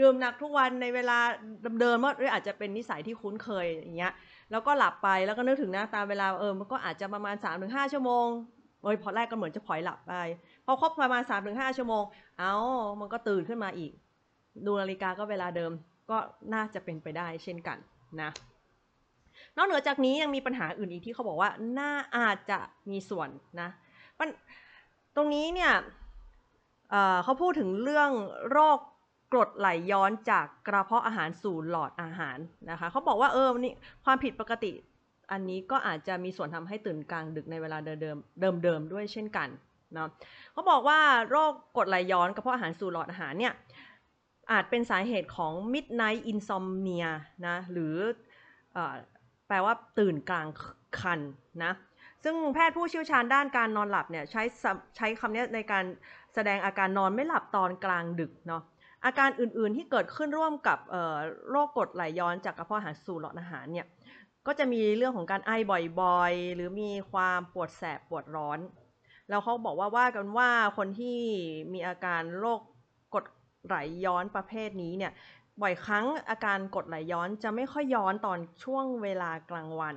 [0.00, 1.18] ดื่มหนักทุกวันในเวลา
[1.80, 4.12] เดิมๆว่าอาจจะเป็นนิสัยที่คุ้นเคยอย่างเงี้ย
[4.50, 8.26] แล้วก็หลับไปแล้วก็นึกถึงนะตามเวลาเออมันก็อาจจะประมาณ3-5ชั่วโมง
[8.82, 10.14] โอ้ยพอแรกก็เหมือนจะพลอยหลับไป
[10.64, 12.04] พอครบประมาณ3-5ชั่วโมง
[12.38, 12.52] เอ้า
[13.00, 13.92] มันก็ตื่นขึ้นมาอีก
[14.66, 15.72] ดูนาฬิกาก็เวลาเดิม
[16.10, 16.18] ก็
[16.54, 17.78] น่าจะเป็นไปได้เช่นกัน
[18.22, 18.30] นะ
[19.56, 22.58] นอกเหนือจากนี้ยังมีปัญหาอื่นอีกที่เขาบอกว่าน่าอาจจะ
[22.90, 23.28] มีส่วน
[23.60, 23.68] นะ
[25.16, 25.72] ตรงนี้เนี่ย
[27.24, 28.10] เขาพูดถึงเรื่อง
[28.50, 28.78] โรค
[29.32, 32.38] กรดไหลย้อนจากกระเพาะอาหารสู่หลอดอาหาร
[32.70, 33.72] นะคะเขาบอกว่าเออนี่
[34.04, 34.72] ความผิดปกติ
[35.32, 39.48] อันนี้ก็อาจจะมีส่วนทำให้ตื่นกลางดึกในเวลาเดิมเดิมเดิมด้วยเช่นกัน
[39.94, 40.08] เนาะ
[40.52, 40.98] เขาบอกว่า
[41.30, 43.54] โรคกรดไหลย้อนกระเพาะอาหารสู่หลอดอาหารเนี่ย
[44.50, 47.08] อาจเป็นสาเหตุของ midnight insomnia
[47.46, 47.94] นะ หรือ
[48.76, 48.78] อ
[49.48, 50.46] แปลว่าตื่นกลาง
[51.00, 51.20] คัน
[51.64, 51.72] นะ
[52.24, 54.42] ซึ่งแพทย์ผู้เชี่ยวชาญด้านการนอนหลับเนี่ยใช้
[54.96, 55.84] ใช้คำนี้ในการ
[56.34, 58.62] แสดงอาการนอนไม่หลับตอนกลางดึกเนาะ
[59.04, 60.78] อาการอื่นๆที่เกิดขึ้นร่วมกับ
[61.50, 63.86] โรคกรดไหลย้อนจากกระเพาะอาหารสู่หลอดอาหารเนี่ย
[64.46, 65.52] ก็จะมีเรื่องของการไอ
[66.00, 68.58] บ่อยๆ หรือมีความปวดแสบปวดร้อน
[69.28, 71.18] แล้วเขาบอกว่าว่ากันว่าคนที่
[71.72, 72.60] มีอาการโรค
[73.66, 75.12] ไหลย้อนประเภทนี้เนี่ย
[75.62, 79.96] บ่อยครั้งอาการกดไหลย้อนจะไม่ค่อยย้อนตอนช่วงเวลากลางวัน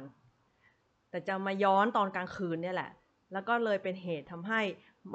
[1.10, 2.92] แต่จะมาย้อนตอนกลางคืนเนี่ยแหละ
[3.34, 4.62] แล้วก็เลยเป็นเหตุทำให้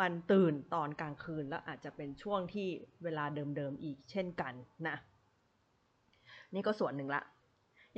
[0.00, 2.68] มันตื่นตอนกลางคืน แล้วอาจจะเป็นช่วงที่
[3.02, 3.24] เวลา
[3.56, 4.52] เดิมๆอีกเช่นกัน
[4.88, 4.96] นะ
[6.54, 7.22] นี่ก็ส่วนหนึ่งละ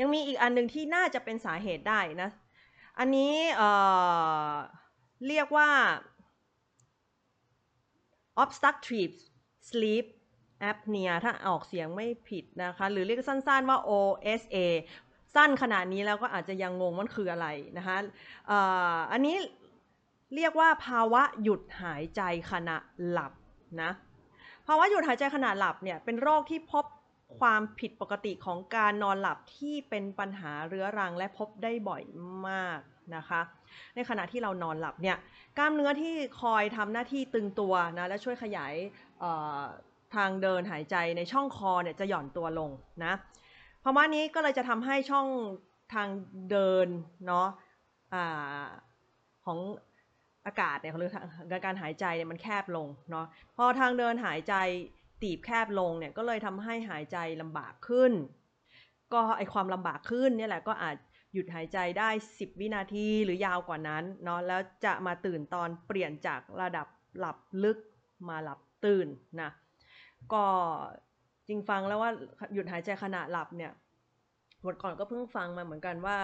[0.00, 2.30] ยังมีอีกอันหนึ่งที่น่าจะเป็นสาเหตุได้นะ
[2.98, 5.70] อันนี้เเรียกว่า
[8.42, 9.14] obstructive
[9.70, 10.06] sleep
[10.70, 14.56] apnea ถ้าออกเสียงไม่ผิดนะคะ หรือเรียกสั้นๆว่า OSA
[15.34, 17.46] สั้นขนาดนี้แล้วก็อาจจะยังงงมันคืออะไร
[17.78, 17.96] นะคะ
[19.12, 19.36] อันนี้
[20.34, 22.76] เรียกว่าภาวะหยุดหายใจขณะ
[23.10, 23.32] หลับ
[23.82, 23.90] นะ
[24.66, 26.84] ภาวะหยุดหายใจขณะหลับเนี่ยเป็นโรคที่พบ
[27.40, 32.02] ความผิดปกติของการนอนหลับที่เป็นปัญหาเรื้อรังและพบได้บ่อย
[32.48, 32.80] มาก
[33.16, 33.40] นะคะ
[33.94, 35.16] ในขณะที่เรานอนหลับเนี่ย
[35.58, 38.74] กล้ามเนื้อที่คอยทำหน้าที่ตึงตัวนะและช่วยขยาย
[40.14, 42.70] ทางเดินหายใจในช่องคอเนี่ยจะหย่อนตัวลง
[43.04, 43.12] นะ
[43.84, 45.26] ภาวะนี้ก็เลยจะทำให้ช่อง
[45.94, 46.08] ทาง
[46.50, 46.88] เดิน
[47.26, 47.48] เนาะ
[49.44, 49.58] ของ
[50.46, 51.10] อากาศเนี่ยหรือ
[51.64, 54.54] การหายใจเนี่ยมันแคบลงเนาะพอทางเดินหายใจ
[55.22, 58.12] ตีบแคบลงเนี่ยก็เลยทำให้หายใจลำบากขึ้น
[59.12, 60.96] ก็ไอความลำบากขึ้นเนี่ยแหละก็อาจ
[61.32, 66.86] หยุดหายใจได้ 10 วินาทีหรือยาวกว่านั้นเนาะแล้วจะมาตื่นตอนเปลี่ยนจากระดับ
[67.18, 67.78] หลับลึก
[68.28, 69.08] มาหลับตื่น
[69.42, 69.50] นะ
[70.32, 70.44] ก็
[71.48, 72.10] จริงฟังแล้วว่า
[72.54, 73.72] หยุดหายใจขณะหลับเนี่ย
[74.66, 76.16] วันก่อนก็เพิ่งฟังมาเหมือนกันว่า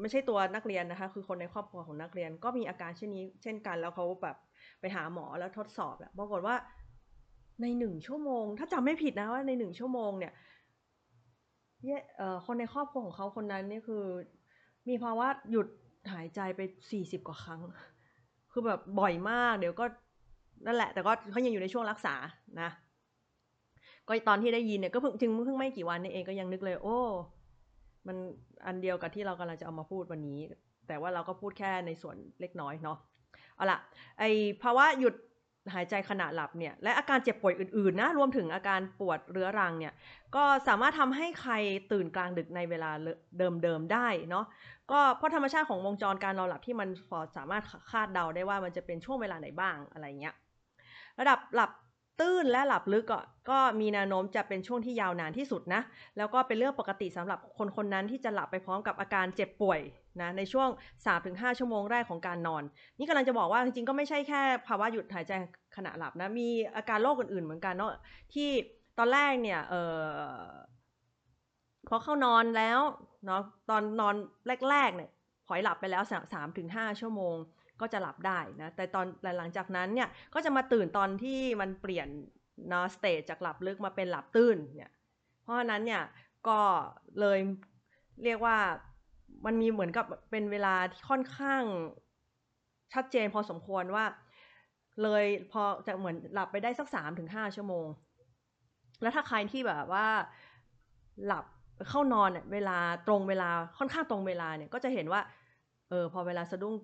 [0.00, 4.36] ไม่ใช่ตัวนักเรียนนะคะ คือคนในครอบครัวของนักเรียนก็มีอาการเช่นนี้ เช่นกันแล้วเขาแบบ
[4.80, 6.56] ไปหาหมอแล้วทดสอบแล้วปรากฏว่า
[7.62, 10.32] ในหนึ่งชั่วโมง ถ้าจำไม่ผิดนะว่าในหนึ่งชั่วโมงเนี่ย
[12.46, 14.04] คนในครอบครัวของเขาคนนั้นนี่คือ
[14.88, 15.66] มีภาวะหยุด
[16.12, 17.60] หายใจไปสี่สิบกว่าครั้ง
[18.52, 19.84] คือแบบบ่อยมาก เดี๋ยวก็
[20.66, 22.14] นั่นแหละ แต่ก็เขายังอยู่ในช่วงรักษา
[22.60, 22.70] นะ
[24.08, 26.98] ก็ตอนที่ได้ยินเนี่ยก็เพิ่งจึงเพิ่งไม่กี่วันนี่เองก็ยังนึกเลย โอ้
[28.06, 28.16] มัน
[28.66, 30.40] อันเดียวกับที่เรากำลังจะเอามาพูดวันนี้
[30.88, 32.98] แต่ว่าเราก็พูดแค่ในส่วนเล็กน้อยเนาะ
[33.56, 33.78] เอาละ
[34.18, 34.24] ไอ
[34.62, 35.14] ภาวะหยุด
[35.74, 39.92] หายใจขณะหลับเนี่ยและอาการเจ็บป่วยอื่นๆนะรวมถึงอาการปวดเรื้อรังเนี่ย
[40.36, 41.52] ก็สามารถทำให้ใคร
[41.92, 42.90] ตื่นกลางดึกในเวลา
[43.38, 44.44] เดิมๆได้เนาะ
[44.90, 50.34] ก็เพราะธรรมชาติของวงจรการนอนหลับที่มันพอสามารถคาดเดาได้ว่ามันจะเป็นช่วงเวลาไหนบ้างอะไรเงี้ย
[51.20, 51.70] ระดับหลับ
[52.20, 53.06] ตื้นและหลับลึก
[53.50, 55.82] ก็มีแนวโน้มจะเป็นช่วงที่ยาวนานที่สุดนะ
[56.16, 59.80] แล้วก็เป็นเรื่องปกติสำหรับคนคนนั้นที่จะหลับไปพร้อมกับอาการเจ็บป่วย
[60.20, 60.68] นะในช่วง
[61.08, 62.62] 3-5 ชั่วโมงแรกของการนอน
[62.98, 65.32] นี่กำลังจะบอกว่าจริงๆก็ไม่ใช่แค่ภาวะหยุดหายใจ
[65.76, 67.90] ขณะหลับนะมีอาการโรคอื่นๆเหมือนกันเนาะ
[68.34, 68.48] ที่
[68.98, 70.50] ตอนแรกเนี่ยเออ
[71.88, 72.80] พอเข้านอนแล้ว
[73.26, 74.14] เนาะตอนนอน
[74.70, 75.10] แรกๆเนี่ย
[75.46, 76.02] พอยหลับไปแล้ว
[76.34, 77.36] สามถึงห้าชั่วโมง
[77.80, 79.06] ก็จะหลับได้นะ แต่ตอน
[79.38, 82.08] หลังจากนั้นเนี่ยก็จะมาตื่นตอนที่มันเปลี่ยน
[82.72, 84.92] นอสเตจจากหลับลึกมาเป็นหลับตื้นเนี่ย
[85.42, 86.02] เพราะฉะนั้นเนี่ย
[86.48, 86.60] ก็
[87.20, 87.38] เลย
[88.24, 88.58] เรียกว่า
[89.46, 91.62] มันมีเหมือนกับเป็นเวลาที่ค่อนข้าง
[92.92, 94.04] ชัดเจนพอสมควรว่า
[95.02, 97.86] เลยพอจะเหมือนหลับไปได้สักสามถึงห้าชั่วโมง
[99.02, 100.06] แล้วถ้าใครที่แบบว่า
[101.26, 101.44] หลับ
[101.88, 105.20] เข้านอนเวลาตรงเวลาค่อนข้างตรงเวลาเนี่ยก็จะเห็นว่า
[105.88, 106.74] เออพอเวลาสะดุ้ง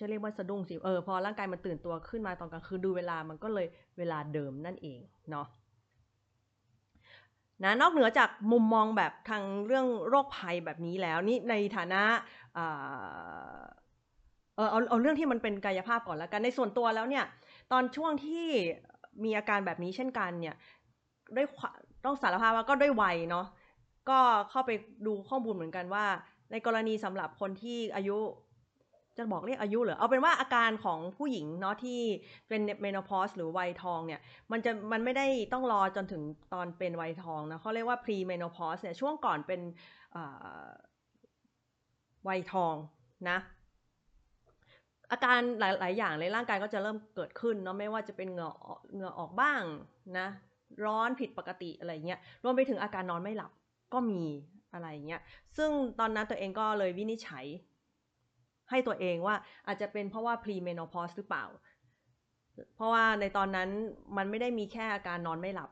[0.00, 3.66] จะเรียกว่าสะดุ้งสิเออพอร่างกายมันตื่นตัวขึ้นมาตอนกลางคืนดูเวลามันก็เลย
[3.98, 5.46] เวลาเดิมนั่นเองเนาะ
[7.64, 12.02] นะนอกเหนือจากมุมมองแบบทางเรื่องโรคภัยแบบนี้แล้วนี่ในฐานะ
[12.54, 12.58] เอ
[13.60, 17.24] อเอาเอาเรื่องที่มันเป็นกายภาพก่อนแล้วกันในส่วนตัวแล้วเนี่ย
[17.72, 18.46] ตอนช่วงที่
[19.24, 20.56] มีอาการแบบนี้เช่นกันเนี่ย
[21.36, 21.46] ด้วย
[22.04, 23.46] ต้องสารภาพว่าก็ด้วยวัยเนาะ
[24.08, 24.18] ก็
[24.50, 24.70] เข้าไป
[25.06, 26.04] ดูข้อมูลเหมือนกันว่า
[26.50, 28.16] ในกรณีสำหรับคนที่อายุ
[29.18, 32.00] จะบอกเรียกอายุเหรอเอาเป็นว่าอาการของผู้หญิงเนาะที่
[32.48, 34.20] เป็นเมโพสหรือวัยทองเนี่ย
[34.52, 36.22] มันจะมันไม่ได้ต้องรอจนถึง
[36.54, 39.60] ตอนเป็นวัยทองนะเขาเรียกว่า pre menopause เนี่ยช่วงก่อนเป็น
[42.28, 42.74] วัยทอง
[43.30, 43.38] นะ
[45.12, 48.52] อาการหลาย ๆ อย่างในร่างกายก็จะเริ่มเกิดขึ้นเนาะไม่ว่าจะเป็นเหงื่อ
[48.92, 49.62] เหงื่อออกบ้าง
[50.18, 50.26] นะ
[50.84, 53.52] ร้อนผิดปกติอะไรเงี้ยรวมไปถึงอาการนอนไม่หลับ
[53.94, 54.22] ก็มี
[54.72, 55.20] อะไรเงี้ย
[55.56, 57.46] ซึ่งตอนนั้นตัวเองก็เลยวินิจฉัย
[58.70, 61.44] ให้ตัวเองว่าอาจจะเป็นเพราะว่า pre menopause หรือเปล่า
[62.76, 63.68] เพราะว่าในตอนนั้น
[64.16, 65.70] มันไม่ได้มีแค่อาการนอนไม่หลับ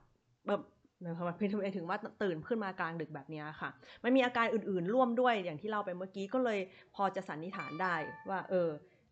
[0.48, 0.62] แบบ
[1.06, 3.70] นะครับพี่ถึงว่าตื่นขึ้นมากลางดึกแบบนี้ค่ะ
[4.04, 6.58] มันมีอาการอื่นๆร่วมด้วยอย่างที่เล่าไปเมื่อกี้ก็เลย
[6.94, 7.94] พอจะสันนิษฐานได้
[8.30, 8.68] ว่า เออ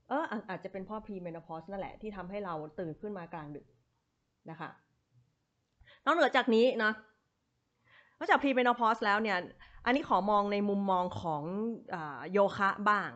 [0.08, 3.66] เอออาจจะเป็นเพราะ pre menopause นั่นแหละที่ทำให้เราตื่นขึ้นมากลางดึก
[4.50, 4.70] นะคะ
[6.04, 6.92] นอกเหนือจากนี้นะ
[8.18, 9.38] นอกจาก pre menopause แล้วเนี่ย
[9.84, 11.42] อันนี้ขอมองในมุมมองของ
[11.94, 11.96] อ
[12.32, 13.10] โยคะบ้าง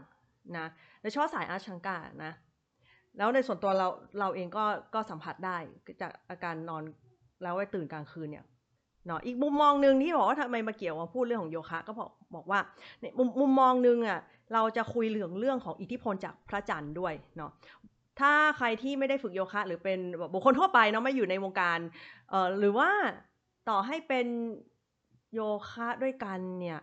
[0.58, 0.66] นะ
[1.00, 2.32] โดยเฉพาะสายอาชังกานะ
[3.16, 3.88] แล้วในส่วนตัวเรา
[4.20, 5.58] เราเองก็ก็สัมผัสได้
[6.00, 6.82] จากอาการนอน
[7.42, 8.44] แล้วไปตื่นกลางคืนเนี่ย
[9.06, 12.60] เนาะอีกมุมมองหนึ่งที่บอกว่าทำไมมาเกี่ยวมาพูดเรื่องของโยคะ ก็บอกบอกว่า
[13.00, 14.20] ในมุมมุมมองหนึ่งอะ
[14.54, 17.50] เราจะคุยเรื่องเรื่องของอิทธิพลจากพระจันทร์ด้วยเนาะ
[18.20, 19.98] ถ้าใครที่ไม่ได้ฝึกโยคะ หรือเป็น
[20.32, 21.78] บุคคลทั่วไปเนาะไม่อยู่ในวงการ
[22.30, 22.90] เอ่อหรือว่า
[23.68, 24.26] ต่อให้เป็น
[25.34, 26.80] โยคะด้วยกันเนี่ย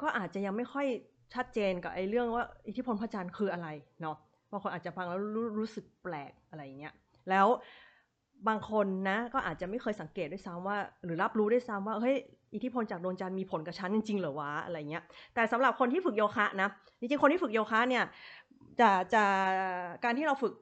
[0.00, 0.86] ก็อาจจะยังไม่ค่อย
[1.34, 3.68] ชัดเจนกับไอ้เรื่องว่าอิทธิพลพระจันทร์คืออะไร
[4.02, 4.16] เนาะ
[4.50, 6.92] บางคนอาจจะฟังแล้วรู้รู้สึกแปลกอะไรเงี้ย
[7.30, 7.46] แล้ว
[8.48, 12.16] บางคนนะก็อาจจะไม่เคยสังเกตด้วยซ้ำว่า หรือรับรู้ด้วยซ้ำว่าเฮ้ย
[12.54, 15.02] อิทธิพลจากดวงจันทร์มีผลกับฉันจริงๆเหรอวะอะไรเงี้ย
[15.34, 16.68] แต่สำหรับคนที่ฝึกโยคะนะ
[17.00, 18.04] จริงๆคนที่ฝึกโยคะเนี่ย
[18.80, 19.24] จะจะ
[20.04, 20.54] การที่เราฝึก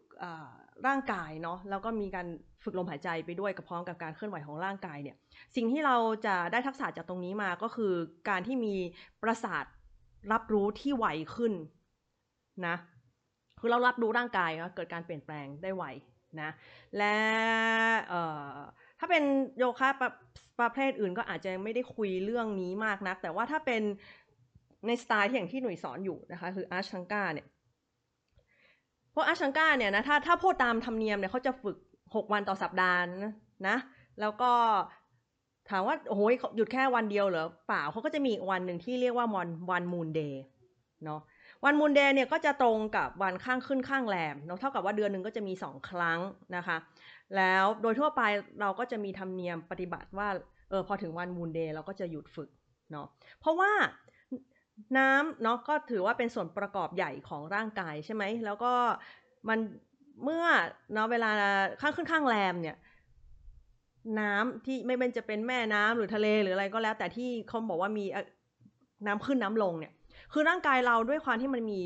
[0.86, 2.26] ร่างกายเนาะแล้วก็มีการ
[2.64, 5.16] ฝึกลมหายใจไปด้วยกับพร้อมกับการเคลื่อนไหวของร่างกายเนี่ย
[5.56, 7.92] สิ่งที่เราจะได้ทักษะจากตรงนี้มาก็คือ
[8.28, 8.74] การที่มี
[9.22, 9.64] ประสาท
[10.32, 11.06] รับรู้ที่ไว
[11.36, 11.52] ขึ้น
[12.66, 12.76] นะ
[13.58, 15.84] คือเรารับรู้ร่างกายเกิดการเปลี่ยนแปลงได้ไว
[16.40, 16.50] นะ
[16.98, 17.16] และ
[18.98, 19.22] ถ้าเป็น
[19.58, 20.10] โยคะประ
[20.60, 23.82] ประเภทอื่นก็อาจจะไม่ได้คุยเรื่องนี้มากนัก แต่ว่าถ้าเป็น
[24.86, 27.46] ในสไตล์ที่อย่างที่หนุ่ยสอนอยู่นะคะคืออาชังกาเนี่ย
[29.14, 31.76] พวกอาชังกาเนี่ยนะถ้าถ้าพูดตามธรรมเนียมเนี่ยเขาจะฝึก
[32.14, 33.00] หกวันต่อสัปดาห์
[33.68, 33.76] นะ
[34.20, 34.52] แล้วก็
[35.70, 36.20] ถามว่าโอ้โห
[36.56, 40.42] หยุดแค่วันเดียวเหรอเปล่าเขาก็จะมีวันหนึ่งที่เรียกว่าวันวัน Moon Day
[41.04, 41.20] เนาะ
[41.64, 46.18] วัน Moon Day เนี่ยก็จะตรงกับวันข้างขึ้นข้างแรมเนาะเท่ากับว่าเดือนหนึ่งก็จะมีสองครั้ง
[46.56, 46.76] นะคะ
[47.36, 48.22] แล้วโดยทั่วไป
[48.60, 50.28] เราก็จะมีธรรมเนียมปฏิบัติว่า
[50.70, 52.50] เออพอถึงวัน Moon Day เราก็จะหยุดฝึก
[52.92, 53.06] เนาะ
[53.40, 53.70] เพราะว่า
[54.98, 58.72] น้ำเนาะก็ถือว่าเป็นส่วนประกอบใหญ่ของร่างกายใช่ไหมแล้วก็
[59.48, 59.58] มัน
[60.24, 60.44] เมื่อ
[60.92, 61.30] เนาะเวลา
[61.80, 62.76] ข้างขึ้นข้างแรมเนี่ย
[64.20, 68.04] น้ำที่ไม่เป็นจะเป็นแม่น้ำหรือทะเลหรืออะไรก็แล้ว แต่ที่เขาบอกว่ามี
[69.06, 69.92] น้ำขึ้นน้ำลงเนี่ย
[70.32, 71.82] คือร่างกายเราด้วยความที่มันมี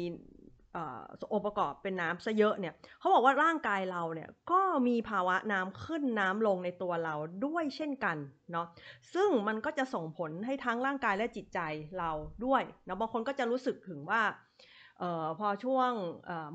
[1.33, 7.15] องค์ประกอบเป็นน้ำซะเยอะเนี่ยเขาบอกว่าร่างกายเราเนี่ยก็มีภาวะน้ำขึ้นน้ำลงในตัวเรา
[7.47, 8.17] ด้วยเช่นกัน
[8.53, 8.67] เนาะ
[9.15, 11.61] ซึ่งมันก็จะส่งผลให้ทั้งร่างกายและจิตใจ
[11.99, 12.11] เรา
[12.45, 14.23] ด้วยนะบางคนก็จะรู้สึกถึงว่า
[15.03, 15.91] ออพอช่วง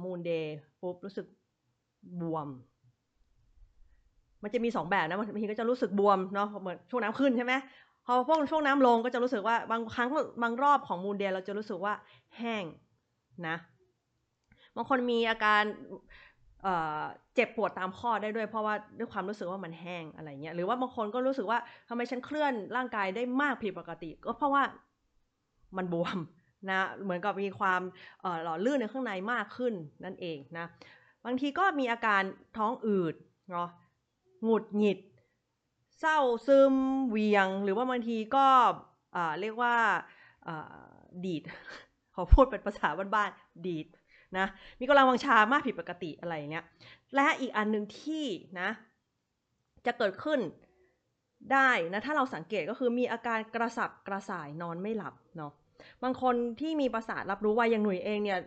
[0.03, 1.27] มูนเดย์ปุ๊บรู้สึก
[2.21, 2.47] บวม
[4.43, 7.53] มันจะมีสองแบบนะบางทีก็จะรู้สึกบวมเนาะเหมือนช่วงน้ำขึ้นใช่ไหม
[8.05, 10.07] พอพวกช่วงน้ำลงก็จะรู้สึกว่าบางครั้ง
[10.43, 11.93] บางรอบของมูลเดียเราจะรู้สึกว่า
[12.37, 12.63] แห้ง
[13.47, 13.55] นะ
[14.75, 15.63] บางคนมีอาการ
[17.35, 24.63] เจ็บปวดตามข้อได้ด้วยเพราะว่าด้วยความรู้สึกว่ามันแห้งอะไรเงี้ยหรือว่าบางคนก็รู้สึกว่าทำไมฉันเคลื่อนร่างกายได้มากผิดปกติ ก็เพราะว่า
[25.77, 26.17] มันบวม
[26.69, 27.81] นะเหมือนกับมีความ
[28.43, 29.73] หล่อลื่นในข้างในมากขึ้น
[30.05, 30.65] นั่นเองนะ
[31.25, 32.21] บางทีก็มีอาการ
[32.57, 33.15] ท้องอืด
[33.51, 33.69] เนาะ
[34.43, 34.99] หงุดหงิด
[35.99, 36.75] เศร้าซึม
[37.09, 38.47] เวียง หรือว่าบางทีก็
[39.41, 39.75] เรียกว่า
[41.25, 41.43] ดีด
[42.15, 43.87] ขอพูดเป็นภาษาบ้านๆดีด
[44.37, 44.47] นะ
[44.79, 46.65] มีกำลังวังชามากผิดปกติอะไรเนี้ย
[47.15, 48.25] และอีกอันหนึ่งที่
[48.59, 48.69] นะ
[49.85, 50.39] จะเกิดขึ้น
[51.53, 55.51] ได้นะถ้าเราสังเกตก็คือมีอาการกระสับกระส่ายนอนไม่หลับเนาะ
[56.03, 58.39] บางคนที่มีประสาทรับรู้ว่าอย่างหนุ่ยเองเนี่ย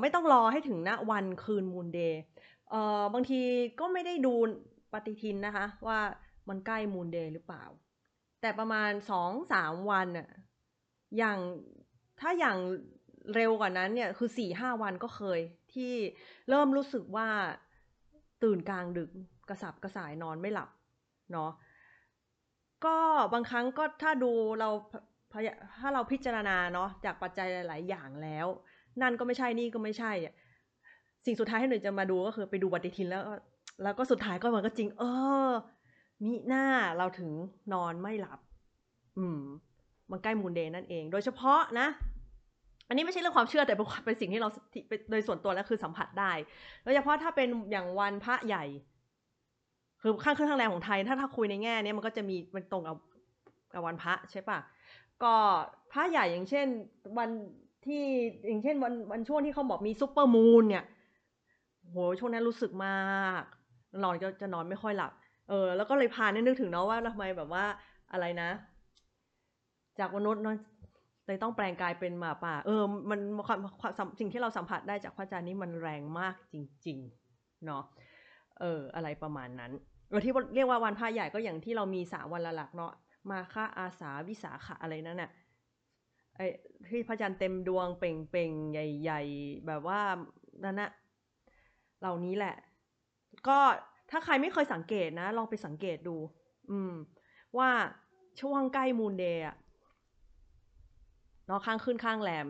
[0.00, 2.20] ไม่ต้องรอให้ถึงณวันคืนมูลเดย์
[3.14, 3.40] บางที
[3.80, 4.34] ก็ไม่ได้ดู
[4.92, 6.00] ปฏิทินนะคะว่า
[6.48, 7.64] มันใกล้มูลเดย์หรือเปล่า
[8.40, 10.28] แต่ประมาณสองสามวันอะ
[11.18, 11.38] อย่าง
[12.20, 12.58] ถ้าอย่าง
[13.34, 15.40] เร็วกว่านั้นเนี่ยคือสี่ห้าวันก็เคย
[15.74, 15.92] ที่
[16.48, 17.28] เริ่มรู้สึกว่า
[18.42, 19.10] ตื่นกลางดึก
[19.48, 20.70] กระสับกระส่ายนอนไม่หลับ
[21.32, 21.50] เนาะ
[22.84, 22.96] ก็
[23.32, 24.70] บางครั้งก็ถ้าดูเรา
[25.80, 28.46] ถ้าเราพิจารณาเนาะจากปัจจัยหลาย ๆ อย่างแล้ว
[29.02, 30.12] นั่นก็ไม่ใช่นี่ก็ไม่ใช่
[31.26, 33.22] สิ่งสุดท้ายที่หนูจะมาดูก็คือไปดูปฏิทินแล้ว
[33.82, 35.02] แล้วก็สุดท้ายก็มันก็จริง เอ
[35.48, 35.50] อ
[36.24, 36.64] มิหน้า
[36.96, 37.30] เราถึง
[37.72, 38.40] นอนไม่หลับ
[39.18, 39.40] อืม
[40.10, 41.88] มันใกล้มูนเดย์นั่นเอง โดยเฉพาะนะ
[42.88, 44.48] อันนี้ไม่ใช่เรื่องความเชื่อแต่เป็นสิ่งที่เรา
[45.10, 46.32] โดยส่วนตัวแล้วคือสัมผัสได้
[46.84, 48.64] โดยเฉพาะถ้าเป็นอย่างวันพระใหญ่
[50.02, 52.96] คือข้างขึ้นข้างแรมของไทย ถ้าถ้าคุยในแง่นี้มันก็จะมีมันตรงกับ
[53.74, 54.58] กับวันพระใช่ปะ
[55.22, 55.34] ก็
[55.92, 56.66] พระใหญ่อย่างเช่น
[57.18, 57.30] วัน
[57.86, 58.02] ที่
[58.46, 60.84] อย่างเช่นวันวันช่วงที่เขาบอกมี supermoon เนี่ย
[61.82, 63.42] โหช่วงนั้นรู้สึกมาก
[64.04, 65.12] นอนก็จะนอนไม่ค่อยหลับ
[65.48, 67.64] เออ แล้วก็เลยพาเนี่ยนึกถึงเนาะว่าทำไมแบบว่า
[68.12, 68.50] อะไรนะ
[69.98, 70.56] จากมนุษย์เนาะ
[71.26, 73.56] เลยต้องแปลงกายเป็นหมาป่า เออ มันควา
[74.06, 76.54] มสิ่งที่เราสัมผัสได้จากพระอาจารย์นี่มันแรงมากจ
[76.86, 76.98] ริง
[77.32, 77.82] ๆ เนาะ
[78.60, 79.72] เออ อะไรประมาณนั้น
[80.08, 82.92] เออที่เรียกว่าวันพระใหญ่ก็อย่างที่เรามีสามวันละหลักเนาะ
[83.30, 85.30] มาค่าอาสาวิสาขะอะไรนั่นน่ะ
[86.36, 86.46] ไอ้
[86.88, 90.00] ที่พระจันทร์เต็มดวงเป่งเป่งใหญ่ ๆ แบบว่า
[90.64, 90.90] นั่นนะ
[92.00, 92.54] เหล่านี้แหละ
[93.48, 93.58] ก็
[94.10, 96.16] ถ้าใครไม่เคยสังเกตนะ ลองไปสังเกตดู
[96.70, 96.92] อืม
[97.58, 97.70] ว่า
[98.40, 99.56] ช่วงใกล้มูนเดย์อะ
[101.46, 102.46] เนาะข้างขึ้นข้างแรม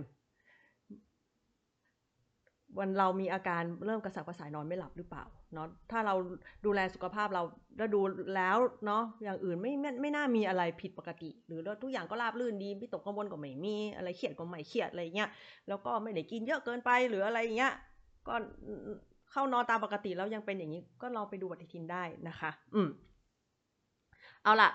[2.78, 5.24] วันเรามีอาการเริ่มกระสับกระส่ายนอนไม่หลับหรือเปล่า
[5.54, 6.14] เนาะถ้าเรา
[6.66, 7.42] ดูแลสุขภาพเรา
[7.76, 8.00] แล้วดู
[8.36, 15.28] แล้วเนาะอย่างอื่นไม่ไม่ไม่น่ามีอะไรผิดปกติ หรือทุกอย่างก็ราบรื่นดีไม่ตกกังวลก็ไม่มีอะไรเครียดก็ไม่เครียดอะไรเงี้ย
[15.68, 17.72] แล้วก็ไม่ได้กินเยอะเกินไปหรืออะไรเงี้ย
[18.28, 18.34] ก็
[19.32, 22.88] เข้านอนตามปกติแล้วยังเป็นอย่างนี้ก็ลองไปดูปฏิทินได้นะคะ อืม
[24.44, 24.70] เอาล่ะ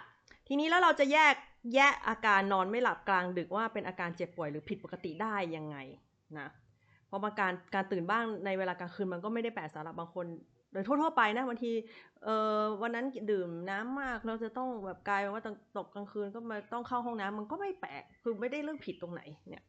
[0.47, 1.35] ทีนี้แล้วเราจะแยก
[1.75, 5.77] แยกอาการนอนไม่หลับกลางดึกว่าเป็นอาการเจ็บป่วยหรือผิดปกติได้ยังไง
[6.39, 6.47] นะ
[7.07, 10.25] เพราะบางการการตื่นบ้างในเวลากลางคืนมันก็ไม่ได้แปลกสำหรับบางคน
[10.71, 11.71] โดยทั่วๆไปนะบางที
[12.23, 15.43] เออวันนั้นดื่มน้ำมากเราจะต้องแบบกลายเป็นว่า
[15.77, 19.63] ตกกลางคืนก็มาต้องเข้าห้องน้ำมันก็ไม่แปลกคือไม่ได้เรื่องผิดตรงไหนเนี่ย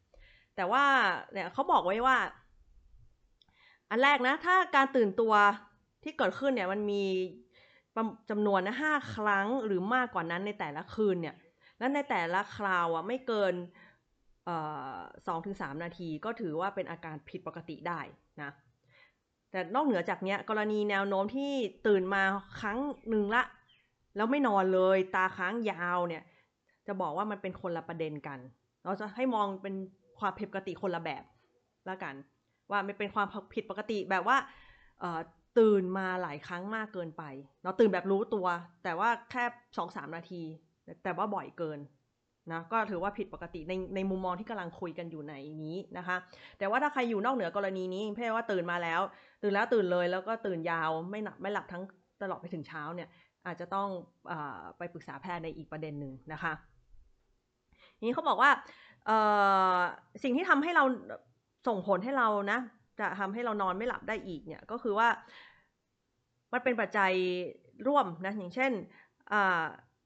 [0.55, 0.83] แต่ว่า
[1.31, 2.17] เนี่ยเขาบอกไว้ว่า
[3.89, 5.33] อันแรกนะ ถ้าการตื่นตัว
[6.03, 7.03] ที่เกิดขึ้นเนี่ยมันมี
[8.29, 11.35] จำนวนนะห้าครั้งหรือมากกว่านั้นในแต่ละคืนเนี่ย
[11.79, 13.53] และในแต่ละคราวอะไม่เกิน
[15.27, 17.99] สองถึงสามนาทีก็ถือว่าเป็นอาการผิดปกติได้
[18.41, 18.51] นะ
[19.51, 21.51] แต่นอกเหนือจากนี้กรณีแนวโน้มที่
[21.87, 22.23] ตื่นมา
[22.61, 22.77] ครั้ง
[23.09, 23.43] หนึ่งละ
[24.15, 26.23] แล้วไม่นอนเลยตาค้างยาวเนี่ย
[26.87, 28.39] จะบอกว่ามันเป็นคนละประเด็นกัน
[28.83, 29.75] เราจะให้มองเป็น
[30.19, 31.23] ความผิดปกติคนละแบบ
[31.85, 32.15] แล้วกัน
[32.71, 34.37] ว่าไม่เป็นความผิดปกติแบบว่า
[35.59, 37.23] ตื่นมาหลายครั้งมากเกินไป
[37.63, 38.47] เราตื่นแบบรู้ตัว
[38.83, 39.43] แต่ว่าแค่
[39.77, 40.43] สองสามนาที
[41.03, 41.79] แต่ว่าบ่อยเกิน
[42.51, 46.17] นะก็ถือว่าผิดปกติในในมุมมองที่กำลังคุยกันอยู่ในนี้นะคะ
[46.57, 49.01] แต่ว่าถ้าใครอยู่นอกเหนือกรณีนี้เพ่ว่าตื่นมาแล้ว
[49.43, 51.83] ตื่นแล้วตื่นเลยแล้วก็ตื่นยาวไม่หนักไม่หลับทั้ง
[52.21, 53.09] ตลอดไปถึงเช้าเนี่ย
[53.45, 53.87] อาจจะต้อง
[54.31, 54.33] อ
[54.77, 56.53] ไปปรึกษาแพทย์ในอีกประเด็นหนึ่งนะคะ
[58.05, 58.51] นี้เขาบอกว่า
[60.23, 60.83] สิ่งที่ทำให้เรา
[61.67, 62.59] ส่งผลให้เรานะ
[62.99, 65.07] จะทำให้เรานอนไม่หลับได้อีกเนี่ยก็คือว่า
[66.53, 67.13] มันเป็นปัจจัย
[67.87, 68.71] ร่วมนะ อย่างเช่น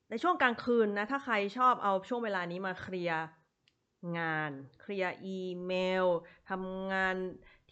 [0.09, 3.17] ในช่วงกลางคืนนะ ถ้าใครชอบเอาช่วงเวลานี้มาเคลียร์
[4.17, 5.29] งาน เคลียร์อี
[5.65, 5.71] เม
[6.03, 6.05] ล
[6.49, 7.15] ทำงาน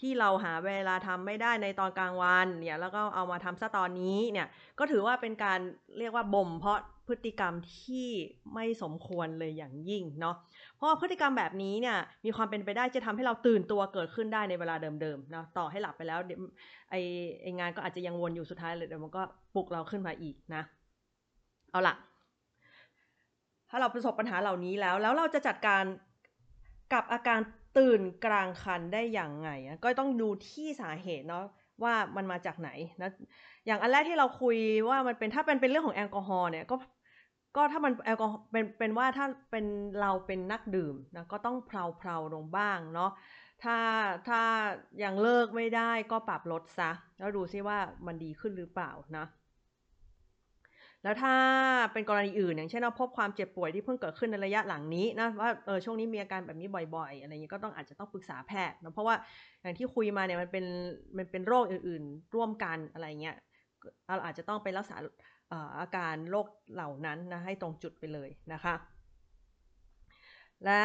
[0.01, 4.47] ที่เราหาเวลาทำไม่ได้ในตอนกลางวันเนี่ยแล้วก็เอามาทำซะตอนนี้เนี่ย
[4.79, 5.59] ก็ถือว่าเป็นการ
[5.99, 8.07] เรียกว่าบ่มเพาะพฤติกรรมที่
[8.53, 10.35] ไม่สมควรเลยอย่างยิ่งเนาะ
[10.75, 16.19] เพราะพฤติกรรมแบบนี้เนี่ยมีความเป็นไปได้จะทำให้เราตื่นตัวเกิดขึ้นได้ในเวลาเดิมๆนะต่อให้หลับไปแล้ว
[16.89, 16.95] ไอ
[17.41, 19.21] ไองานก็อาจจะยังวนอยู่สุดท้ายเลยเดี๋ยวมันก็
[19.55, 20.63] ปลุกเราขึ้นมาอีกนะ
[21.71, 21.95] เอาล่ะ
[23.69, 25.83] ถ้าเราประสบปัญหาเหล่านี้แล้ว แล้วเราจะจัดการ
[26.93, 27.39] กับอาการ
[27.77, 29.49] ตื่นกลางคันได้อย่างไง
[29.83, 31.45] ก็ต้องดูที่สาเหตุเนาะ
[31.83, 32.69] ว่ามันมาจากไหน
[33.01, 33.09] นะ
[33.65, 34.57] อย่างอันแรกที่เราคุย
[34.89, 36.75] ว่ามันเป็นถ้าเป็นเป็นเรื่องของแอลกอฮอล์เนี่ยก็
[37.55, 39.65] ก็ถ้ามันแอลกอฮอล์เป็นเป็นว่าถ้าเป็น
[40.01, 43.11] เราเป็นนักดื่มนะก็ต้องเพลาเพลาลงบ้างเนาะ
[43.63, 43.77] ถ้า
[44.27, 44.41] ถ้า
[45.03, 49.25] ยังเลิกไม่ได้ก็ปรับลดซะ แล้วดูซิว่ามันดีขึ้นหรือเปล่านะ
[51.03, 51.33] แล้วถ้า
[51.93, 59.15] เป็นกรณีอื่น อย่างเช่นเราพบความเจ็บป่วยที่เพิ่งเกิดขึ้นในระยะหลังนี้นะว่าเออช่วงนี้มีอาการแบบนี้บ่อยๆ อะไรเงี้ยก็ต้องอาจจะต้องปรึกษาแพทย์นะเพราะว่า
[59.61, 60.65] อย่างที่คุยมาเนี่ยมันเป็น
[61.17, 63.35] มันเป็นโรคอื่น ๆ ร่วมกันอะไรเงี้ย
[64.07, 64.95] เราอาจจะต้องไปรักษา
[65.79, 68.75] อาการโรคเหล่านั้นนะให้ตรงจุดไปเลยนะคะ
[70.65, 70.81] และ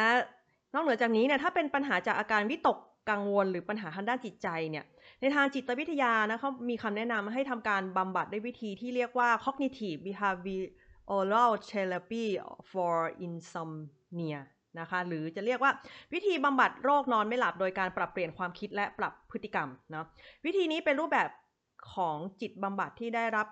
[0.73, 2.77] นอกเหนือจากนี้เนี่ยถ้าเป็นปัญหาจากอาการวิตก
[3.09, 4.85] กังวลหรือปัญหาทางด้านจิตใจเนี่ย
[5.21, 12.25] ในทางจิตวิทยานะเขามีคำแนะนำให้ทำการบำบัดด้วยวิธีที่เรียกว่า cognitive behavioral therapy
[12.71, 14.37] for insomnia
[14.79, 15.71] นะคะหรือจะเรียกว่า
[16.13, 20.07] วิธีบำบัดโรคนอนไม่หลับโดยการปรับเปลี่ยนความคิดและปรับพฤติกรรมนะ
[20.45, 21.29] วิธีนี้เป็นรูปแบบ
[21.93, 23.47] ของจิตบำบัดที่ได้รับ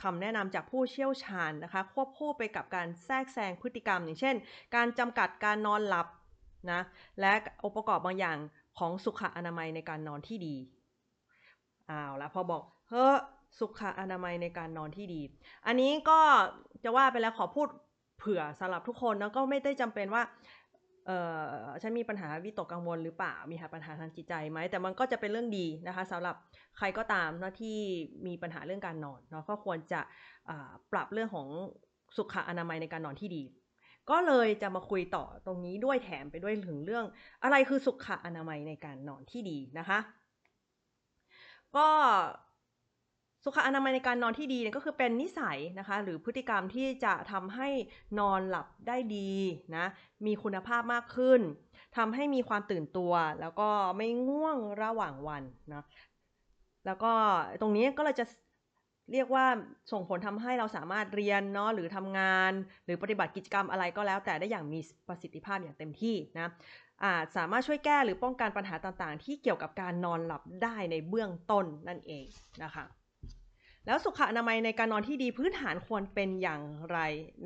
[0.00, 4.34] คำแนะนำจากผู้เชี่ยวชาญนะคะ ควบคู่ไปกับการแทรกแซงพฤติกรรม อย่างเช่น
[4.74, 6.06] การจำกัดการนอนหลับ
[6.72, 6.80] นะ
[7.20, 7.32] และ
[7.64, 8.38] องค์ประกอบบางอย่าง
[8.78, 10.56] ของสุขอนามัยในการนอนที่ดี
[11.90, 13.06] อ้าวแล้วพอบอกเฮ้
[13.58, 15.20] สุขอนามัยในการนอนที่ดี
[15.66, 16.20] อันนี้ก็
[16.84, 17.68] จะว่าไปแล้วขอพูด
[18.18, 20.22] เผื่อสำหรับทุกคนแล้วก็ไม่ได้จำเป็นว่า
[21.06, 21.42] เออ
[21.82, 26.36] ฉันมีปัญหาวิตกกังวลหรือเปล่า มีปัญหาทางจิตใจไหม แต่มันก็จะเป็นเรื่องดีนะคะสำหรับ
[26.78, 27.76] ใครก็ตามนะที่
[28.26, 30.00] มีปัญหาเรื่องการนอนเนาะก็ควรจะ
[30.92, 31.48] ปรับเรื่องของ
[32.16, 33.42] สุขอนามัยในการนอนที่ดี
[34.10, 37.04] ก็เลยจะมาคุยต่อตรงนี้ด้วยแถมไปด้วยถึงเรื่อง
[37.42, 39.98] อะไรคือสุขอนามัยในการนอนที่ดีนะคะ
[41.76, 41.88] ก็
[43.44, 47.68] สุขอนามัยในการนอนที่ดีเนี่ยก็คือเป็นนิสัยนะคะหรือพฤติกรรมที่จะทำให้
[48.18, 49.32] นอนหลับได้ดี
[49.76, 49.84] นะ
[50.26, 51.40] มีคุณภาพมากขึ้น
[51.96, 55.42] ทำให้มีความตื่นตัว แล้วก็ไม่ง่วงระหว่างวัน
[55.72, 55.84] นะ
[56.86, 57.12] แล้วก็
[57.60, 58.24] ตรงนี้ก็เลยจะ
[59.12, 59.46] เรียกว่า
[59.92, 62.52] ส่งผลทำให้เราสามารถเรียนเนาะหรือทำงาน
[62.84, 66.48] หรือปฏิบัติกิจกรรมอะไรก็แล้ว แต่ได้อย่างมีประสิทธิภาพอย่างเต็มที่นะ
[67.04, 72.24] อาจสามารถช่วยแก้หรือป้องกันปัญหาต่างๆ ที่เกี่ยวกับการนอนหลับได้ในเบื้องต้นนั่นเอง
[72.64, 72.84] นะคะ
[73.86, 76.98] แล้วสุขอนามัยในการนอนที่ดีพื้นฐานควรเป็นอย่างไร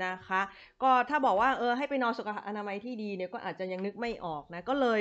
[0.04, 0.40] นะคะ
[0.82, 5.00] ก็ถ้าบอกว่าเออให้ไปนอนสุขอนามัยที่ดีเนี่ยก็อาจจะยังนึกไม่ออกนะก็เลย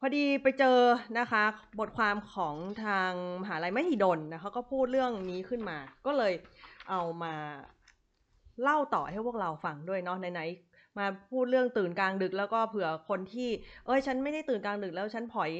[0.00, 0.78] พอดีไปเจอ
[1.18, 1.44] นะคะ
[1.78, 6.32] บทความของทางมหาลัยมหิดลนะคะก็พูดเรื่องนี้ขึ้นมา ก็เลย
[6.90, 7.34] เอามา
[8.62, 10.42] เล่าต่อให้พวกเราฟังด้วยเนาะไหน
[10.98, 13.48] มาพูดเรื่องตื่นกลางดึกแล้วก็เผื่อคนที่
[13.86, 15.50] เอ้ยฉันไม่ได้ตื่นกลางดึกแล้วฉันผอย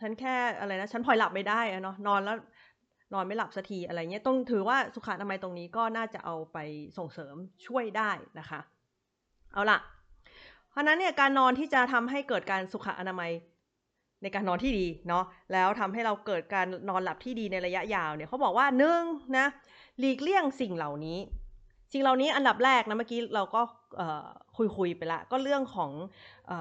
[0.00, 2.36] ฉันแค่อะไรนะฉันผอยหลับไม่ได้เนาะนอนแล้ว
[3.14, 6.58] นอนไม่หลับสักทีอะไรเงี้ยต้องถือว่าสุขอนามัยตรงนี้ก็น่าจะเอาไป
[6.98, 7.34] ส่งเสริม
[7.66, 8.60] ช่วยได้นะคะ
[9.52, 9.78] เอาล่ะ
[10.70, 13.30] เพราะนั้นเนี่ยการนอนที่จะทำให้เกิดการสุขอนามัย
[14.22, 19.02] ในการนอนที่ดีเนาะแล้วทำให้เราเกิดการนอนหลับที่ดีในระยะยาวเนี่ยเขาบอกว่าหนึ่ง
[19.38, 19.46] นะ
[19.98, 21.18] หลีกเลี่ยงสิ่งเหล่านี้
[21.92, 23.60] สิ่งเหล่านี้อันดับแรกนะเมื่อกี้เราก็
[24.56, 25.90] คุยคุยไปละ ก็เรื่องของ
[26.46, 26.52] เอ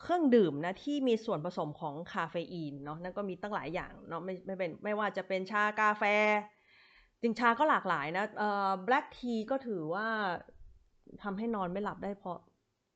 [0.00, 6.04] เครื่องดื่มนะที่มีส่วนผสมของคาเฟอีนเนาะนั่นก็มีตั้งหลายอย่างเนาะไม่ไม่เป็นไม่ว่าจะเป็นชากาแฟ
[7.20, 10.06] จริงชาก็หลากหลายนะเออแบล็กทีก็ถือว่า
[11.22, 12.32] ทำให้นอนไม่หลับได้พอ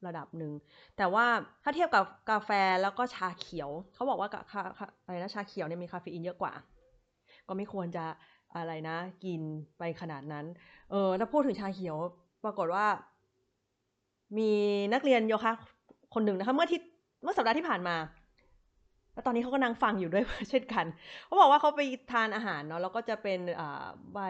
[0.06, 0.52] ระดับหนึ่ง
[0.96, 1.26] แต่ว่า
[1.62, 2.50] ถ้าเทียบกับกาแฟ
[2.82, 4.28] แล้วก็ชาเขียว เขาบอกว่า
[5.04, 6.52] อะไรนะชาเขียวเนี่ยมีคาเฟอีนเยอะกว่า
[7.48, 8.04] ก็ไม่ควรจะ
[8.56, 9.40] อะไรนะ กิน
[9.78, 10.44] ไปขนาดนั้น
[10.90, 11.96] เออถ้าพูดถึงชาเขียว
[12.44, 12.86] ปรากฏว่า
[14.38, 14.50] มี
[14.92, 15.52] นักเรียนโยคะ
[16.14, 16.80] คนหนึ่งนะคะ เมื่อที่
[17.22, 17.96] เมื่อสัปดาห์ที่ผ่านมา
[19.16, 20.86] แล้วตอนนี้เขาก็นั่งฟังอยู่ด้วย เช่นกัน
[21.26, 21.80] เขาบอกว่าเขาไป
[22.12, 23.40] ทานอาหารเนาะแล้วก็จะเป็น
[24.14, 24.20] ใบ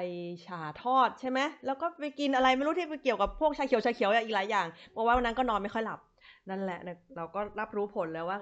[0.47, 6.01] ชาทอดใช่ไหมแล้วก็ไปกินอะไรไม่รู้ที่เกี่ยวกับพวกชาเขียวชาเขียวอีกหลายอย่างเพราะว่าวันนั้นก็นอนไม่ค่อยหลับ
[6.51, 6.79] นั่นแหละ
[7.17, 8.39] เราก็รับรู้ผลแล้วว่า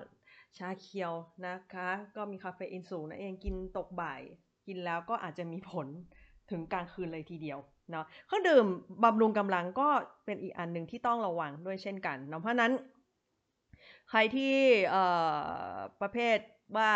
[0.59, 1.12] ชาเขียว
[1.46, 4.20] นะคะ ก็มีคาเฟอีนสูงนะเองกินตกบ่าย
[4.66, 5.86] กินแล้วก็อาจจะมีผล
[6.51, 7.59] ถึงกลางคืนเลยทีเดียว
[7.90, 8.66] เนาะเครื่องดื่ม
[9.05, 9.88] บำรุงกำลังก็
[10.24, 12.72] เป็นอีกอันหนึ่งที่ต้องระวังด้วยเช่นกันเนาะเพราะนั้น
[14.11, 14.55] ใครที่
[16.00, 16.38] ประเภท
[16.76, 16.90] ว่า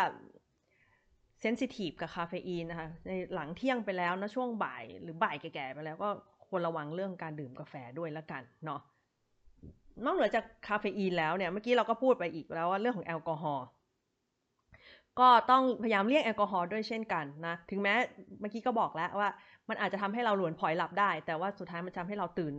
[1.40, 6.08] เซนซิทีฟกับคาเฟอีนนะคะในหลังเที่ยงไปแล้วนะช่วงบ่ายหรือบ่ายแก่ๆไปแล้วก็
[6.46, 8.80] ควรระวังเรื่องการดื่มกาแฟด้วยละกันเนาะ
[10.04, 13.66] นอกเหนือจากคาเฟอีนแล้วเนี่ยเมื่อกี้เราก็พูดไปอีกแล้วว่าเรื่องของแอลกอฮอล์
[15.20, 17.94] ก็ต้องพยายามเลี่ยงแอลกอฮอล์ด้วยเช่นกันนะถึงแม้
[18.40, 19.28] เมื่อกี้ก็บอกแล้วว่า
[19.68, 22.54] มันอาจจะทำให้เราหลวนผอยหลับได้ แต่ว่าสุดท้ายมันทำให้เราตื่น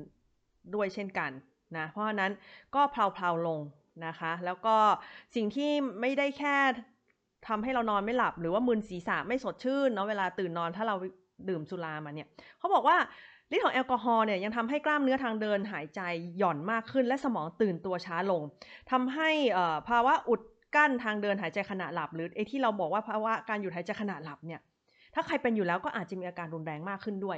[0.75, 1.31] ด้วยเช่นกัน
[1.77, 2.31] นะเพราะฉะนั้น
[2.75, 3.59] ก็เพลาๆลง
[4.05, 4.75] นะคะ แล้วก็
[5.35, 5.71] สิ่งที่
[6.01, 6.55] ไม่ได้แค่
[7.47, 10.95] ทำให้เรานอนไม่หลับ หรือว่ามึนศีรษะไม่สดชื่นเนาะเวลาตื่นนอนถ้าเรา
[11.49, 12.27] ดื่มสุรามาเนี่ย
[12.59, 12.97] เขาบอกว่า
[13.53, 16.01] ฤทธิ์ของแอลกอฮอล์เนี่ยยังทำให้กล้ามเนื้อทางเดินหายใจ
[16.37, 18.41] หย่อนมากขึ้น และสมองตื่นตัวช้าลง
[18.91, 19.29] ทำให้
[19.89, 20.41] ภาวะอุด
[20.75, 24.61] กั้นทางเดินหายใจขณะหลับ หรือไอ้ที่เราบอกว่าภาวะการหยุดหายใจขณะหลับเนี่ย
[25.13, 27.37] ถ้าใครเป็นอยู่แล้วก็อาจจะมีอาการรุนแรงมากขึ้นด้วย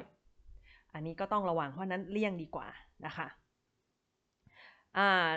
[0.93, 2.67] อันนี้ก็ต้องระวังเพราะนั้นเลี่ยงดีกว่า
[3.05, 3.27] นะคะ
[4.97, 5.29] อ่า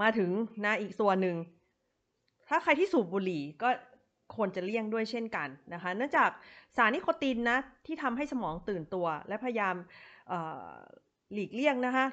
[0.00, 0.30] มาถึง
[0.64, 1.36] นะอีกส่วนหนึ่ง
[2.48, 3.68] ถ้าใครที่สูบบุหรี่ก็
[4.36, 6.30] ควรจะเลี่ยงด้วยเช่นกันนะคะ เนื่องจาก
[6.76, 9.74] สารนิโคตินนะที่ทำให้สมองตื่นตัว และพยายาม
[11.34, 12.04] หลีกเลี่ยงนะคะ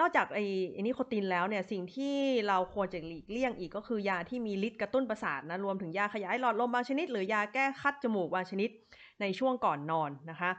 [0.00, 0.44] นอกจากไอ้
[0.86, 2.14] นิโคตินแล้วเนี่ยสิ่งที่
[2.48, 8.70] เราควรจะหลีกเลี่ยงอีกก็คือยาที่มีฤทธิ์กระตุ้นประสาทนะรวมถึงยาขยายหลอดลมบางชนิด หรือยาแก้คัดจมูกบางชนิด
[9.20, 10.50] ในช่วงก่อนนอนนะคะ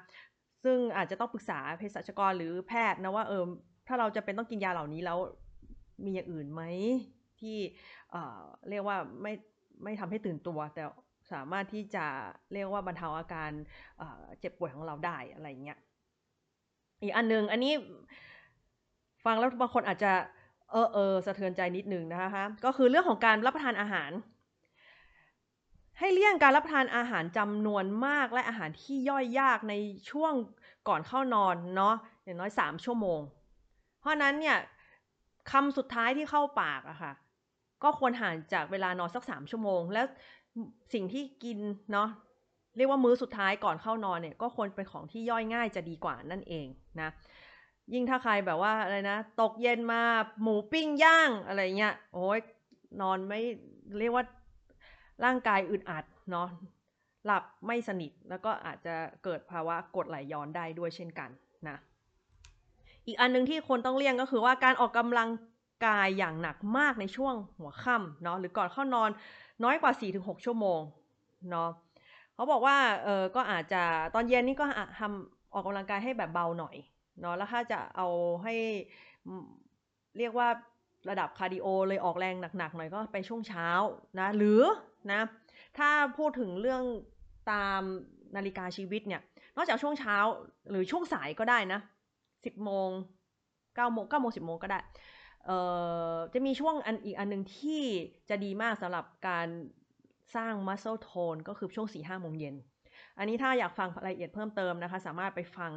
[0.63, 3.43] ซึ่งอาจจะต้องปรึกษาเภสัชกรหรือแพทย์นะว่าเออ
[3.87, 5.19] ถ้าเราจะเป็นต้องกินยาเหล่านี้แล้ว
[6.05, 6.63] มีอย่างอื่นไหม
[7.39, 7.57] ที่
[8.69, 9.33] เรียกว่าไม่
[9.83, 10.83] ไม่ทำให้ตื่นตัว แต่
[11.31, 12.05] สามารถที่จะ
[12.53, 13.51] เรียกว่าบรรเทาอาการ
[14.39, 15.79] เจ็บป่วยของเราได้อะไรเงี้ย
[17.01, 17.73] อีกอันหนึ่งอันนี้
[19.25, 20.11] ฟังแล้วบางคนอาจจะ
[20.71, 24.11] เออเออสะเทือนใจนิดนึงนะคะก็คือเรื่องของการรับประทานอาหาร
[25.99, 29.73] ให้เลี่ยงการรับประทานอาหารจำนวนมากและอาหารที่ย่อยยากใน
[30.11, 30.33] ช่วง
[30.87, 33.19] ก่อนเข้านอนเนาะอย่างน้อยสามชั่วโมง
[33.99, 34.57] เพราะนั้นเนี่ย
[35.51, 37.13] คำสุดท้ายที่เข้าปากอะค่ะ
[37.83, 40.05] ก็ควรห่างจากเวลานอนสักสามชั่วโมง แล้ว
[40.93, 41.59] สิ่งที่กิน
[41.93, 42.09] เนาะ
[42.77, 46.67] เรียกว่ามื้อสุดท้ายก่อนเข้านอนเนี่ย ก็ควรเป็นของที่ย่อยง่ายจะดีกว่านั่นเอง
[47.01, 47.09] นะ
[47.93, 50.01] ยิ่งถ้าใครแบบว่าอะไรนะ ตกเย็นมา
[50.41, 52.39] หมูปิ้งย่างอะไรเงี้ยโอ้ย
[53.01, 53.41] นอนไม่
[53.99, 54.25] เรียกว่า
[55.25, 56.47] ร่างกายอึดอัดเนาะ
[57.25, 61.29] หลับไม่สนิทแล้วก็อาจจะเกิดภาวะกดไหลย้อนได้ด้วยเช่นกัน
[61.67, 61.77] นะ
[63.09, 65.29] อีกอันนึงที่คนต้องเลี่ยงก็คือว่าการออกกำลัง
[65.85, 69.09] กายอย่างหนักมากในช่วงหัวค่ำเนาะหรือก่อนเข้านอน
[69.63, 70.81] น้อยกว่า 4-6 ชั่วโมง
[71.51, 71.69] เนาะ
[72.33, 73.81] เขาบอกว่าเออก็อาจจะ
[74.15, 74.65] ตอนเย็นนี่ก็
[74.99, 76.75] ทำออกกำลังกายให้แบบเบาหน่อย
[77.21, 78.07] เนาะแล้วถ้าจะเอา
[78.43, 78.53] ให้
[80.17, 80.47] เรียกว่า
[81.09, 83.67] ระดับคาร์ดิโอเลยออกแรงหนักๆหน่อยก็ไปช่วงเช้า
[84.19, 84.61] นะหรือ
[85.11, 85.21] นะ
[85.77, 86.83] ถ้าพูดถึงเรื่อง
[87.51, 87.81] ตาม
[88.35, 89.21] นาฬิกาชีวิตเนี่ย
[89.55, 90.15] นอกจากช่วงเช้า
[90.69, 91.79] หรือช่วงสายก็ได้นะ
[92.45, 92.89] สิบโมง
[93.75, 94.79] เก้าโมงเก้าโมงสิบโมงก็ได้
[95.45, 95.57] เอ่
[96.13, 97.83] อจะมีช่วงอันอีกอันหนึ่งที่
[98.29, 99.47] จะดีมากสำหรับการ
[100.35, 102.55] สร้าง muscle tone ก็คือช่วง4ี่ห้าโมงเย็น
[103.17, 105.73] อันนี้ถ้าอยากฟังรายละเอียดเพิ่มเติมนะคะ สามารถไปฟัง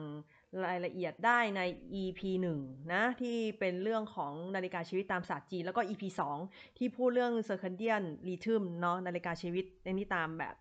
[0.66, 1.60] รายละเอียดได้ใน
[2.00, 2.20] EP
[2.58, 6.02] 1 นะ ที่เป็นเรื่องของนาฬิกาชีวิตตามศาสตร์จีน แล้วก็ EP
[6.42, 10.54] 2 ที่พูดเรื่อง circadian rhythm เนาะนาฬิกาชีวิตในนี้ตามแบบ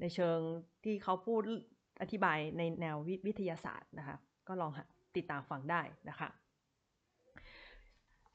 [0.00, 0.38] ในเชิง
[0.84, 1.42] ที่เขาพูด
[2.02, 4.16] อธิบายในแนววิทยาศาสตร์นะคะ
[4.48, 4.70] ก็ลอง
[5.16, 6.28] ติดตามฟังได้นะคะ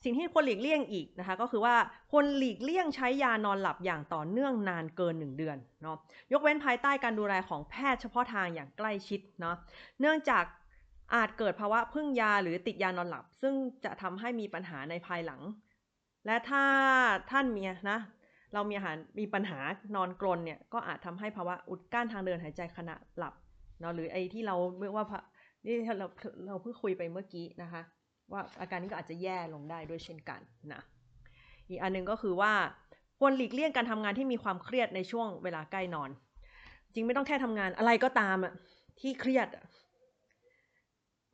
[0.04, 1.76] สิ่งที่ควรหลีกเลี่ยงอีกนะคะก็คือว่า
[2.12, 5.98] ควรหลีกเลี่ยงใช้ยานอนหลับอย่างต่อเนื่องนานเกิน 1 เดือนเนาะ
[6.32, 9.56] ยกเว้นภายใต้การดูแลของแพทย์เฉพาะทางอย่างใกล้ชิดเนาะ
[10.00, 10.44] เนื่องจาก
[11.14, 13.54] อาจเกิดภาวะพึ่งยาหรือติดยานอนหลับ ซึ่ง
[13.86, 15.42] จะทำให้มีปัญหาในภายหลัง
[16.26, 16.64] และถ้า
[17.32, 18.00] ท่านมีนะ
[18.54, 19.60] เรามีอาหารมีปัญหา
[19.96, 23.34] นอนกรนเนี่ยก็อาจทำให้ภาวะอุดกั้นทางเดินหายใจขณะหลับ
[23.80, 25.06] เนาะหรือไอ้ที่เราเมื่อว่า
[25.68, 26.08] นี่เรา
[26.48, 27.82] เราเพิ่งคุยไปเมื่อกี้นะคะ
[28.32, 30.42] ว่าอาการนี้ก็อาจจะแย่ลงได้ด้วยเช่นกัน
[30.74, 30.82] นะ
[31.70, 32.54] อีกอันนึงก็คือว่า
[33.18, 36.10] ควรหลีกเลี่ยงการทำงานที่มีความเครียดในช่วงเวลาใกล้นอน
[36.94, 38.54] จริงไม่ต้องแค่ทำงานอะไรก็ตามอะ
[39.00, 39.48] ที่เครียด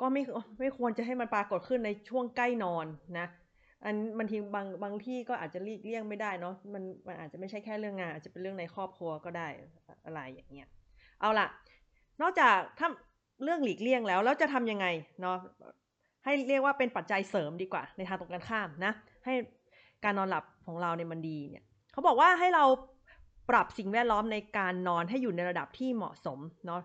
[0.01, 0.21] ก็ไม่
[0.59, 2.85] ไม่ควรจะให้มันปรากฏขึ้นในช่วงใกล้นอน
[3.19, 3.27] นะ
[3.83, 9.47] อันบางทีบางบางที่ก็อาจจะหลีกเลี่ยงไม่ได้เนาะมันมันอาจจะไม่ใช่แค่เรื่องงาน อาจจะเป็นเรื่องในครอบครัวก็ได้
[10.05, 10.69] อะไรอย่างเงี้ย
[11.19, 11.47] เอาล่ะ
[12.21, 12.87] นอกจากถ้า
[13.43, 14.85] เรื่องหลีกเลี่ยงแล้ว แล้วจะทำยังไง
[15.21, 15.37] เนาะ
[16.23, 18.93] ให้เรียกว่าเป็นปัจจัยเสริมดีกว่า ในทางตรงกันข้ามนะ
[19.25, 19.33] ให้
[20.03, 22.63] การนอนหลับของเราเนี่ยมันดีเนี่ยเขาบอกว่าให้เรา
[23.49, 26.81] ปรับสิ่งแวดล้อมในการนอนให้อยู่ในระดับที่เหมาะสมเนาะ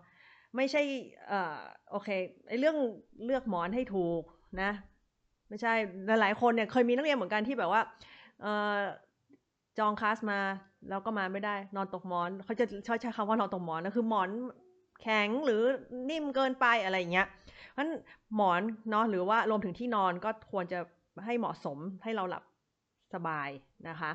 [0.56, 0.82] ไม่ใช่
[1.28, 1.58] เอ่อ
[1.90, 2.08] โอเค
[2.48, 2.76] ไอ้เรื่อง
[3.24, 4.22] เลือกหมอนให้ถูก
[4.62, 4.70] นะ
[5.48, 5.72] ไม่ใช่
[6.20, 7.82] หลายๆคนเนี่ยเคยมีนักเรียนเหมือนกันที่แบบว่า
[8.42, 8.76] เอ่อ
[9.78, 10.40] จองคลาสมา
[10.88, 14.28] แล้วก็มาไม่ได้นอนตกหมอนเขาจะชอบใช้คำว่านอนตกหมอนนะคือหมอน
[15.02, 15.62] แข็งหรือ
[16.10, 17.26] นิ่มเกินไปอะไรอย่างเงี้ย
[17.72, 17.86] เพราะ
[18.34, 20.78] หมอนเนาะหรือว่ารวมถึงที่นอนก็ควรจะ
[21.24, 22.44] ให้เหมาะสมให้เราหลับ
[23.14, 23.48] สบาย
[23.88, 24.10] นะคะ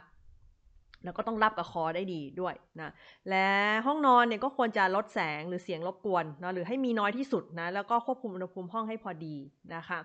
[1.04, 2.92] แล้วก็ต้องรับกับคอได้ดีด้วยนะ
[3.30, 3.48] และ
[3.86, 9.36] ห้องนอนเนี่ยก็ควรจะลดแสงหรือเสียงรบกวนนะหรือให้มีน้อยที่สุดนะแล้วก็ควบคุมอุณหภูมิห้องให้พอดี
[9.76, 10.00] นะคะ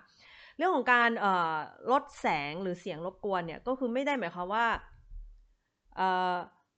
[0.57, 1.09] เรื่องของการ
[1.91, 4.65] ลดแสงหรือเสียงรบกวนเนี่ยก็คือไม่ได้หมายความว่า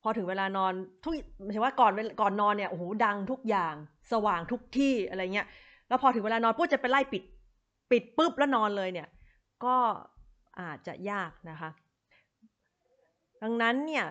[0.02, 0.74] พอถึงเวลานอน
[1.04, 1.92] ทุกหมายถึงว่าก่อน
[2.22, 3.76] ก่อนนอนเนี่ยโอ้โหดังทุกอย่าง
[4.12, 5.48] สว่างทุกที่อะไรเงี้ย
[5.88, 7.24] แล้วพอถึงเวลานอนปุ๊บจะไปไล่ปิด
[7.92, 9.08] ปิดปุ๊บแล้วนอนเลยเนี่ย
[9.66, 9.76] ก็
[10.60, 11.70] อาจจะยากนะคะ
[13.44, 14.06] ดังนั้นเนี่ย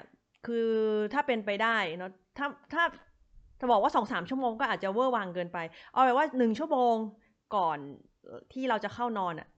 [0.47, 0.69] คือ
[1.13, 2.85] ถ้าเป็นไปได้เนาะถ้าถ้า
[3.61, 5.59] จะบอกว่าสองสามชั่วโมงก็อาจจะเวอร์วังเกินไป
[5.93, 6.95] เอาแบบว่าหนึ่งชั่วโมง
[7.57, 7.79] ก่อน
[8.53, 9.49] ที่เราจะเข้านอนอะ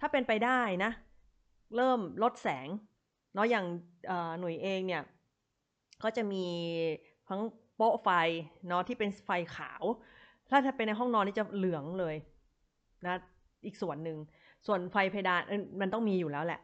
[0.00, 0.90] ถ้าเป็นไปได้นะ
[1.76, 2.68] เริ่มลดแสง
[3.34, 3.66] เนาะอย่าง
[4.40, 5.02] หน่วยเองเนี่ย
[6.02, 6.46] ก็จะมี
[7.28, 7.40] ทั้ง
[7.76, 8.08] โป๊ะไฟ
[8.68, 9.82] เนาะที่เป็นไฟขาว
[10.50, 12.16] ถ้าถ้าเป็นในห้องนอนนี่จะเหลืองเลย
[13.06, 13.14] นะ
[13.66, 14.18] อีกส่วนหนึ่ง
[14.66, 15.40] ส่วนไฟเพดาน
[15.80, 16.60] มันต้องมีอยู่แล้วแหละ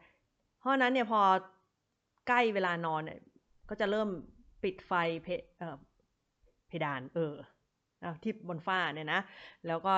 [0.59, 1.21] เพราะนั้นเนี่ยพอ
[2.27, 3.19] ใกล้เวลานอนเนี่ย
[3.69, 4.09] ก็จะเริ่ม
[4.63, 4.91] ปิดไฟ
[5.23, 5.27] เพ
[6.67, 7.33] เพดานเออ
[8.23, 9.21] ที่บนฝ้าเนี่ยนะ
[9.67, 9.93] แล้วก็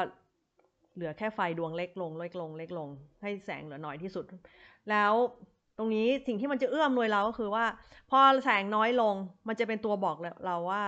[0.96, 2.90] เหลือแค่ไฟดวงเล็กลงเล็กลง เล็กลง
[3.22, 4.26] ให้แสงเหลือน้อยที่สุด
[4.90, 5.14] แล้ว
[5.78, 7.66] ตรงนี้สิ่งที่มันจะเอื้อมหนวยเราก็คือว่า
[8.10, 9.16] พอแสงน้อยลง
[9.48, 10.84] มันจะเป็นตัวบอกเราว่า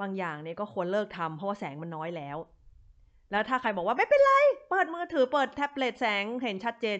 [0.00, 2.36] บางอย่างเนี่ยก็ควรเลิกทำเพราะว่าแสงมันน้อยแล้ว
[3.30, 4.32] แล้วถ้าใครบอกว่าไม่เป็นไร
[4.70, 6.96] เปิดมือถือเปิดแท็บเล็ตแสงเห็นชัดเจน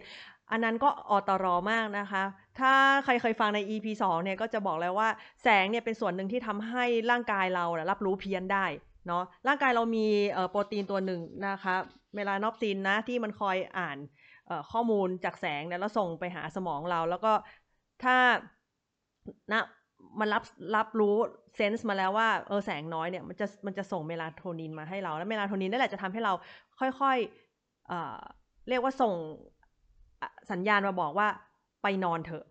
[0.51, 2.23] อันนั้นก็อตรอมากนะคะ
[2.61, 2.73] ถ้า
[3.05, 5.09] ใครเคยฟังใน EP 2เนี่ยก็จะบอกแล้วว่า
[5.43, 8.67] แสงเนี่ยเป็นส่วนหนึ่งที่ทำให้ร่างกายเรารับรู้เพี้ยนได้
[9.07, 10.07] เนาะร่างกายเรามี
[10.51, 11.75] โปรตีนตัวหนึ่งนะคะ
[12.15, 13.97] เมลานอฟซินนะที่มันคอยอ่าน
[14.71, 17.29] ข้อมูลจากแสงเนี่ยแล้วส่งไปหาสมองเรา แล้วก็
[18.01, 18.17] ถ้า
[19.53, 19.63] นะ
[20.21, 20.43] มันรับ
[20.77, 21.15] รับรู้
[21.57, 26.33] เซนส์มาแล้วว่าเออแสงน้อยเนี่ยมันจะมันจะส่งเมลาโทนินมาให้เรา แล้วเมลาโทนินนั่นแหละจะทำให้เรา
[26.81, 28.19] ค่อยๆเอ่อ
[28.69, 29.15] เรียกว่าส่ง
[30.51, 31.29] สัญญาณมาบอกว่า
[31.83, 32.45] ไปนอนเถอะ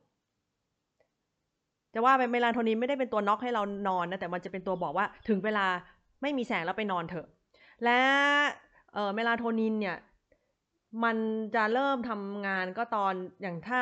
[1.93, 5.65] จะว่าไปเมลาโทนินไม่ได้เป็นตัวน็อกให้เรานอนนะแต่มันจะเป็นตัวบอกว่าถึงเวลา
[6.21, 7.27] ไม่มีแสงแล้วไปนอนเถอะ
[7.83, 7.99] และ
[8.93, 9.97] เเมลาโทนินเนี่ย
[11.03, 11.17] มัน
[11.55, 13.81] จะเริ่มทำงานก็ตอนอย่างถ้า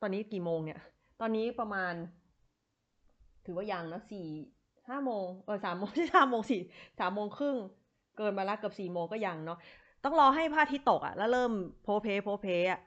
[0.00, 0.80] ตอนนี้กี่โมงเนี่ย
[1.20, 1.94] ตอนนี้ประมาณ
[3.44, 4.26] ถือว่ายังนะสี่
[4.88, 6.60] ห้าโมงเออสามโมงที่สามโมงสี่
[7.00, 7.56] สามโมงครึ่ง
[8.16, 9.58] เกินมาล้วเกือบสี่โมงก็ยังเนาะ
[10.04, 12.80] ต้องรอให้พระอาทิตย์ตกอะ่ะ แล้วเริ่มโพเพโพเพอะ่ะ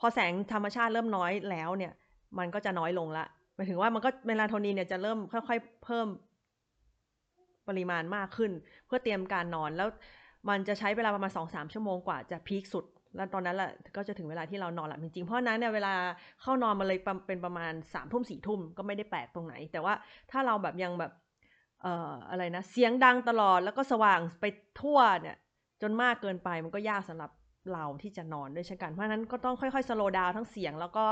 [0.00, 1.92] พอแสงธรรมชาติเริ่มน้อยแล้วเนี่ย
[2.38, 6.06] มันก็จะน้อยลงละหมายถึงว่ามันก็เมลาโทนินเนี่ยจะเริ่มค่อยๆเพิ่ม
[7.68, 8.52] ปริมาณมากขึ้น
[8.86, 9.88] เพื่อเตรียมการนอนแล้ว
[10.48, 12.84] มันจะใช้เวลาประมาณสองสามชั่วโมงกว่าจะพีคสุด
[13.16, 15.92] แล้วตอนนั้นแหละก็จะถึงเวลาที่เรานอนหลับจริงๆ เพราะนั้นเนี่ยเวลา
[16.42, 19.94] เข้านอนมาเลยเป็นประมาณสามทุ่มสี่ทุ่มก็ไม่ได้แปลกตรงไหน แต่ว่า
[20.30, 21.12] ถ้าเราแบบยังแบบ
[21.82, 24.44] เอ่ออะไรนะเสียงดังตลอดแล้วก็สว่างไป
[24.80, 25.36] ทั่วเนี่ย
[25.82, 27.30] จนมากเกินไปมันก็ยากสำหรับ
[27.72, 31.06] เราที่จะนอนด้วยเช่นกัน เพราะนั้นก็ต้องค่อยๆสโลว์ดาวทั้งเสียงแล้วก็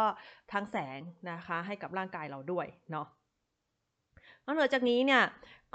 [0.53, 1.01] ทั้งแสง
[1.31, 3.07] นะคะ ให้กับร่างกายเราด้วยเนาะ
[4.45, 5.23] นอกเหนือจากนี้เนี่ย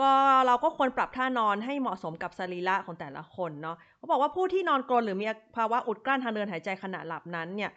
[0.01, 0.11] ก็
[0.47, 7.72] เราก็ควรปรับท่านอนให้เหมาะสมกับสรีระของแต่ละคนเนาะเขาบอกว่าผู้ที่นอนกรนหรือมีภาวะอุดกลั้นทางเดินหายใจขณะหลับนั้นเนี่ย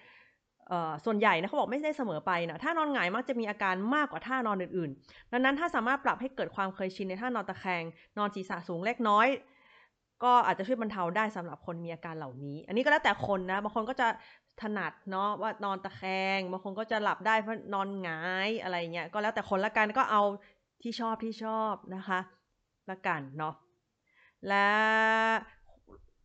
[1.05, 7.83] ส่วนใหญ่นะเขาบอกไม่ได้เสมอไปนะถ้านอนหงายมักจะมีอาการมากกว่าท่านอนอื่นๆ ดังนั้นถ้าสามารถปรับให้เกิดความเคยชินในท่านอนตะแคง
[8.19, 9.27] นอนศีรษะสูงเล็กน้อย
[10.25, 14.09] ก็อาจจะช่วยบรรเทาได้สำหรับคนมีอาการเหล่านี้ อันนี้ก็แล้วแต่คนนะบางคนก็จะ
[14.63, 16.03] ถนัดเนาะว่านอนตะแค
[16.37, 20.23] งบางคนก็จะหลับได้เพราะนอนหงายอะไรเงี้ยก็แล้วแต่คนละกันก็เอา
[20.83, 22.19] ที่ชอบที่ชอบนะคะ
[22.91, 23.55] ละกันเนาะ
[24.49, 24.69] และ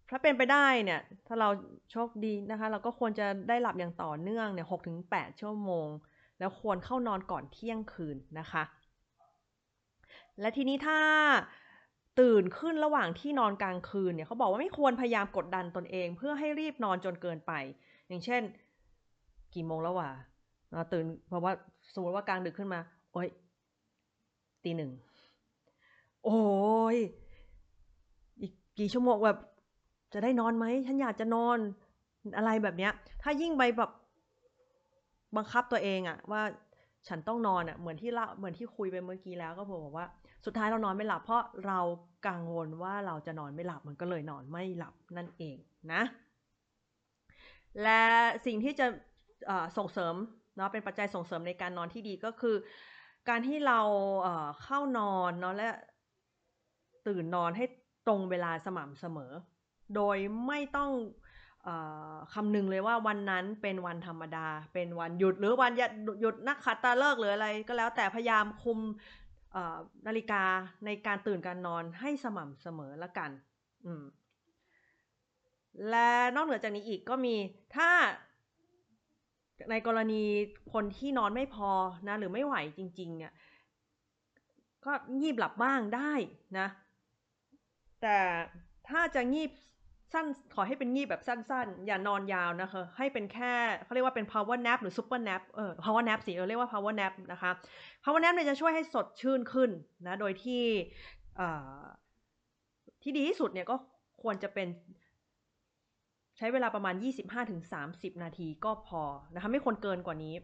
[0.10, 1.50] ถ้าเป็นไปได้เนี่ย ถ้าเรา
[1.92, 5.88] โชคดีนะคะ เราก็ควรจะได้หลับอย่างต่อเนื่องเนี่ยหกถึงแปดชั่วโมง
[6.40, 8.64] แล้วควรเข้านอนก่อนเที่ยงคืนนะคะ
[10.40, 11.00] และทีนี้ถ้า
[12.20, 17.54] ตื่นขึ้นระหว่างที่นอนกลางคืนเนี่ยเขาบอกว่าไม่ควรพยายามกดดันตนเอง เพื่อให้รีบนอนจนเกินไป
[18.08, 18.42] อย่างเช่น
[19.54, 20.12] กี่โมงแล้ววะ
[20.94, 21.54] ตื่นเพราะว่า
[21.94, 22.80] สมมติว่ากลางดึกขึ้นมา
[23.14, 23.28] โอ๊ย
[24.66, 24.92] ตีหนึ่ง
[26.26, 26.42] โอ้
[26.96, 26.98] ย
[28.42, 29.40] อีกกี่ชั่วโมงแบบ
[30.14, 31.58] จะได้นอนไหม ฉันอยากจะนอน
[32.38, 32.92] อะไรแบบเนี้ย
[33.22, 33.92] ถ้ายิ่งไปแบบ
[35.36, 36.42] บังคับตัวเองอะว่า
[37.08, 40.08] ฉันต้องนอนอะเหมือนที่เราเหมือนที่คุยไปเมื่อกี้แล้วก็บอกว่า
[40.46, 41.80] สุดท้ายเรานอนไม่หลับ เพราะเรา
[42.28, 45.58] กังวลว่าเราจะนอนไม่หลับมันก็เลยนอนไม่หลับนั่นเอง
[45.94, 46.02] นะ
[47.84, 48.02] และ
[48.46, 48.88] สิ่งที่จะ
[49.78, 50.16] ส่งเสริม
[50.58, 52.56] เนาะเป็นปัจจัยส่งเสริมในการนอนที่ดีก็คือ
[53.30, 53.80] การที่เรา
[54.64, 55.70] เข้านอนเนาะและ
[57.08, 57.66] ตื่นนอนให้
[58.08, 59.32] ตรงเวลาสม่ำเสมอ
[59.96, 60.18] โดย
[60.48, 60.92] ไม่ต้อง
[61.68, 61.70] อ
[62.34, 65.72] คำนึงเลยว่าวันนั้นเป็นวันธรรมดา เป็นวันหยุดหรือวัน
[66.22, 68.80] หยุดนักขัดตาเลิกหรืออะไรก็แล้วแต่พยายามคุม
[70.08, 70.44] นาฬิกา
[70.86, 73.32] ในการตื่นการนอนให้สม่ำเสมอละกัน
[75.90, 77.36] และนอกเหนือจากนี้อีกก็มี
[77.76, 77.90] ถ้า
[79.72, 80.24] ในกรณี
[80.74, 81.70] คนที่นอนไม่พอ
[82.08, 83.34] นะ หรือไม่ไหวจริง ๆ เนี่ย
[84.86, 86.14] ก็งีบหลับบ้างได้
[86.60, 86.68] นะ
[88.02, 88.18] แต่
[88.90, 89.52] ถ้าจะงีบ
[90.14, 93.54] สั้นขอให้เป็นงีบแบบสั้นๆ อย่านอนยาวนะคะ ให้เป็นแค่
[93.84, 97.52] เขาเรียกว่าเป็น power nap หรือ super nap เออ power nap สิเราเรียกว่า power nap นะคะ
[98.04, 99.70] power nap เนี่ยจะช่วยให้สดชื่นขึ้น
[100.08, 100.66] นะ โดยที่
[103.02, 103.76] ที่ดีที่สุดเนี่ยก็
[104.22, 104.68] ควรจะเป็น
[106.38, 106.96] ใช้เวลาประมาณ
[107.60, 109.02] 25-30 นาทีก็พอ
[109.34, 110.36] นะคะ ไม่ควรเกินกว่านี้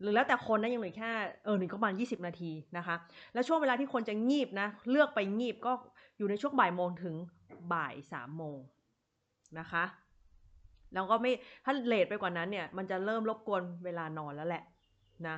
[0.00, 1.10] หรือแล้วแต่คนนะยังเหลือแค่
[1.44, 2.94] เออหนึ่งก็ประมาณ 20 นาทีนะคะ
[3.34, 5.72] แล้วช่วงเวลาที่คนจะงีบนะ เลือกไปงีบก็
[6.18, 7.14] อยู่ในช่วงบ่ายโมงถึง
[7.72, 8.58] บ่ายสามโมง
[9.58, 9.84] นะคะ
[10.94, 11.32] แล้วก็ไม่
[11.64, 14.62] ถ้าเลทไปกว่านั้นเนี่ย มันจะเริ่มรบกวนเวลานอนแล้วแหละ
[15.28, 15.36] นะ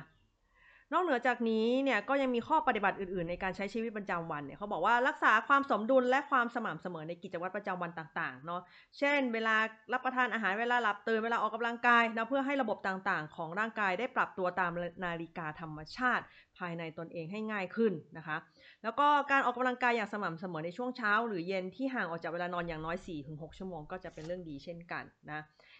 [0.93, 8.61] นอกเหนือจากนี้เนี่ยก็ยังมีข้อปฏิบัติอื่นๆ ในการใช้ชีวิตประจำวันเนี่ยเขาบอกว่ารักษาความสมดุลและความสม่ำเสมอในกิจวัตรประจำวันต่างๆเนาะ
[8.97, 9.55] เช่น เวลา
[9.93, 14.71] รับประทานอาหารเวลาหลับตื่นเวลาออกกำลังกายนะเพื่อให้ระบบต่างๆ ของร่างกายได้ปรับตัวตาม
[15.05, 16.23] นาฬิกาธรรมชาติ
[16.57, 18.37] ภายในตนเองให้ง่ายขึ้นนะคะ
[18.83, 25.39] แล้วก็การออกกำลังกายอย่างสม่ำเสมอในช่วงเช้า หรือเย็นที่ห่างออกจากเวลานอนอย่างน้อย 4-6 ชั่วโมงก็จะเป็นเรื่องดีเช่นกันนะ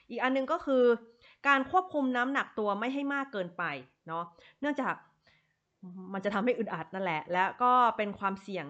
[0.10, 0.84] อีกอันนึงก็คือ
[1.48, 3.64] การควบคุมน้ำหนักตัวไม่ให้มากเกินไป
[4.10, 4.26] เนาะ
[4.62, 4.96] เนื่องจาก
[6.14, 8.66] มันจะทำให้อึดอัดนั่นแหละ และก็เป็นความเสี่ยง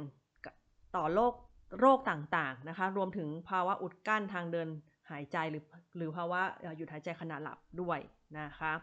[0.96, 1.34] ต่อโรค
[1.80, 4.68] โรคต่างๆนะคะ รวมถึงภาวะอุดกั้นทางเดิน
[5.10, 5.64] หายใจหรือ
[5.98, 6.42] หรือภาวะ
[6.78, 8.00] หยุดหายใจขณะหลับด้วย
[8.40, 8.74] นะคะ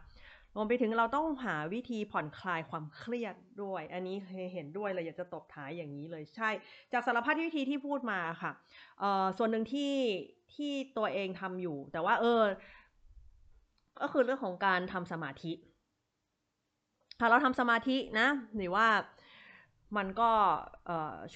[0.55, 4.17] รวมไปถึงเราต้องหาวิธีผ่อนคลายความเครียดด้วย อันนี้
[4.53, 6.51] เห็นด้วยเลยอยากจะตบท้ายอย่างนี้เลยใช่
[6.93, 8.53] จากสารพัดวิธีที่พูดมาค่ะ
[9.39, 9.95] ส่วนหนึ่งที่
[10.55, 12.43] ที่ตัวเองทำอยู่ แต่ว่าเออ
[14.01, 15.53] ก็คือเรื่องของการทำสมาธิ
[17.21, 18.87] ค่ะเราทำสมาธินะหรือว่า
[19.97, 20.31] มันก็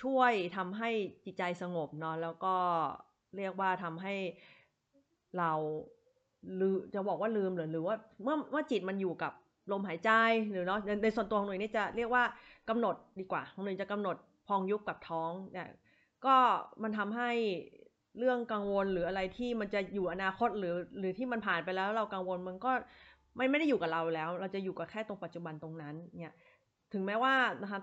[0.03, 0.91] ช่วยทำให้
[1.25, 2.57] จิตใจสงบเนาะแล้วก็
[3.37, 4.15] เรียกว่าทำให้
[5.39, 5.53] เรา
[6.61, 9.33] ลืจะบอกว่าลืมหรือหรือว่าเมื่อเมื่อจิตมันอยู่กับ
[9.73, 10.11] ลมหายใจ
[10.51, 12.25] หรือเนาะในส่วนตัวของหน่ยนี่จะเรียกว่า
[12.69, 14.17] กำหนดดีกว่าของหน่ยจะกำหนด
[14.49, 15.69] พองยุบกับท้องเนี่ย
[16.27, 16.37] ก็
[16.83, 17.31] มันทำให้
[18.19, 22.73] เรื่องกังวลหรืออะไรที่มันจะอยู่อนาคตหรือหรือที่มันผ่านไปแล้วเรากังวลมันก็
[23.37, 26.35] ไม่ไม่ได้อยู่กับเราแล้ว เราจะอยู่กับแค่ตรงปัจจุบันตรงนั้นเนี่ย
[26.93, 27.81] ถึงแม้ว่านะคะ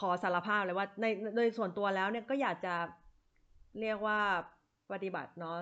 [0.00, 1.06] ขอสารภาพเลยว่าใน
[1.36, 2.74] โดยส่วนตัวแล้วเนี่ยก็อยากจะ
[3.80, 4.18] เรียกว่า
[4.92, 5.56] ปฏิบัติเนาะ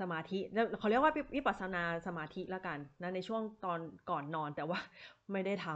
[0.00, 0.38] สมาธิ
[0.78, 3.80] เขาเรียกว่าวิปัสสนาสมาธิละกันนะในช่วงตอน
[4.10, 4.78] ก่อนนอนแต่ว่า
[5.32, 5.66] ไม่ได้ท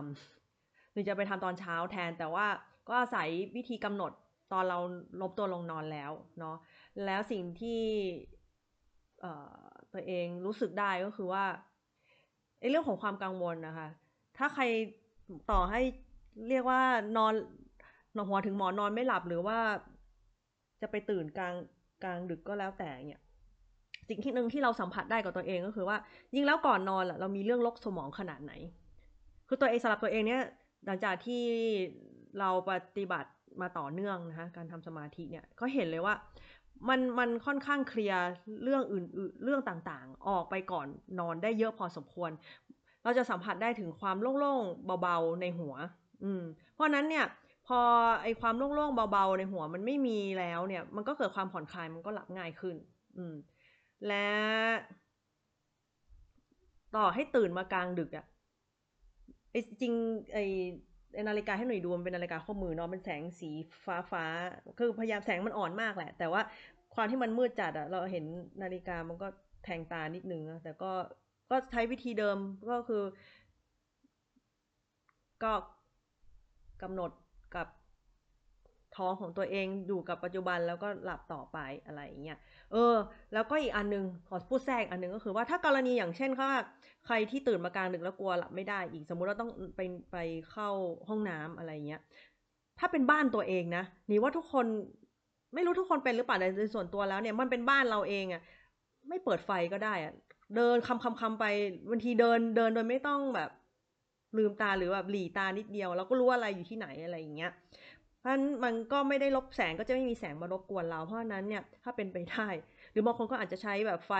[0.46, 2.46] ำหรือจะไปทำตอนเช้าแทน แต่ว่า
[2.88, 4.12] ก็อาศัยวิธีกำหนด
[4.52, 4.78] ตอนเรา
[5.20, 6.56] ลบตัวลงนอนแล้วเนาะ
[7.04, 7.82] แล้วสิ่งที่
[9.92, 11.44] ตัวเองรู้สึกได้ก็คือว่า
[12.60, 13.88] ไอ้เรื่องของความกังวลนะคะ
[14.38, 14.64] ถ้าใคร
[15.50, 15.80] ต่อให้
[16.48, 16.80] เรียกว่า
[17.16, 17.34] นอน
[18.16, 19.58] นอนหัวถึงหมอนอนไม่หลับหรือว่า
[20.80, 21.54] จะไปตื่นกลาง
[22.02, 23.22] กลางดึกก็แล้วแต่เนี่ย
[24.08, 25.96] สิ่งที่หนึ่งที่เราสัมผัสได้กับตัวเองก็คือว่า
[26.34, 28.52] ยิ่งแล้วก่อนนอนล่ะเรามีเรื่องลกสมองขนาดไหน
[29.48, 30.42] คือตัวเองสำหรับตัวเองเนี่ย
[30.86, 31.42] หลังจากที่
[32.38, 36.14] เราปฏิบัติมาต่อเนื่องนะคะการทำสมาธิเนี่ยก็เห็นเลยว่า
[36.88, 38.22] มันมันค่อนข้างเคลียร์
[38.62, 39.04] เรื่องอื่น
[39.44, 40.86] เรื่องต่างๆ ออกไปก่อน
[41.18, 42.30] นอนได้เยอะพอสมควร
[43.02, 45.74] เราจะสัมผัสได้ถึงความโล่งๆเบาๆในหัว
[46.24, 46.42] อืม
[46.74, 47.26] เพราะนั้นเนี่ย
[47.66, 47.80] พอ
[48.22, 52.76] ไอความโล่งๆเบาๆในหัวมันไม่มีแล้วเนี่ย มันก็เกิดความผ่อนคลายมันก็หลับง่ายขึ้น
[53.16, 53.34] อืม
[54.06, 54.28] และ
[56.96, 58.24] ต่อให้ตื่นมากลางดึกอะ
[59.50, 59.94] ไอจริง
[60.32, 60.38] ไอ
[61.28, 63.50] นาฬิกาให้หน่อยดูมันเป็นนาฬิกาข้อมือเนาะเป็นแสงสี
[63.86, 64.24] ฟ้าฟ้า
[64.78, 66.42] คือพยายามแสงมันอ่อนมากแหละ แต่ว่า
[66.94, 68.24] ความที่มันมืดจัดอะเราเห็น
[68.62, 69.28] นาฬิกามันก็
[69.64, 70.92] แทงตานิดนึงนะแต่ก็
[71.50, 72.38] ก็ใช้วิธีเดิม
[72.70, 73.02] ก็คือ
[75.42, 75.52] ก็
[76.82, 77.10] กำหนด
[77.54, 77.66] กับ
[78.98, 82.38] ท้องของตัวเองอยู่กับปัจจุบันแล้วก็หลับต่อไปอะไรอย่างเงี้ย
[82.72, 82.94] เออ
[83.32, 86.50] แล้วก็อีกอันนึงขอพูดแทรกอันนึงก็คือว่าถ้ากรณีอย่างเช่นว่า
[87.06, 89.80] ใครที่ตื่นมากลางดึกแล้วกลัวหลับไม่ได้อีกสมมุติเราต้องไป
[90.12, 90.16] ไป
[90.50, 90.68] เข้า
[91.08, 92.00] ห้องน้ำอะไรเงี้ย
[92.78, 94.66] ถ้าเป็นบ้านตัวเองนะนี่ว่าทุกคน
[95.54, 98.42] ไม่รู้ทุกคนเป็นหรือเปล่าในส่วนตัวแล้วเนี่ยมันเป็นบ้านเราเองอะ่ะ
[99.08, 100.12] ไม่เปิดไฟก็ได้อะ่ะ
[100.56, 101.44] เดินคำคำคำไป
[101.90, 103.50] บางทีเดินเดินโดยไม่ต้องแบบ
[104.36, 107.52] ลืมตาหรือแบบหลีตานิดเดียวเราก็รู้อะไรอยู่ที่ไหนอะไรอย่างเงี้ย
[108.18, 112.48] เพราะฉะนั้นมันก็ไม่ได้ลบแสงก็จะไม่มีแสงมารบกวนเรา เพราะนั้นเนี่ยถ้าเป็นไปได้
[112.92, 114.12] หรือบางคนก็อาจจะใช้แบบไฟ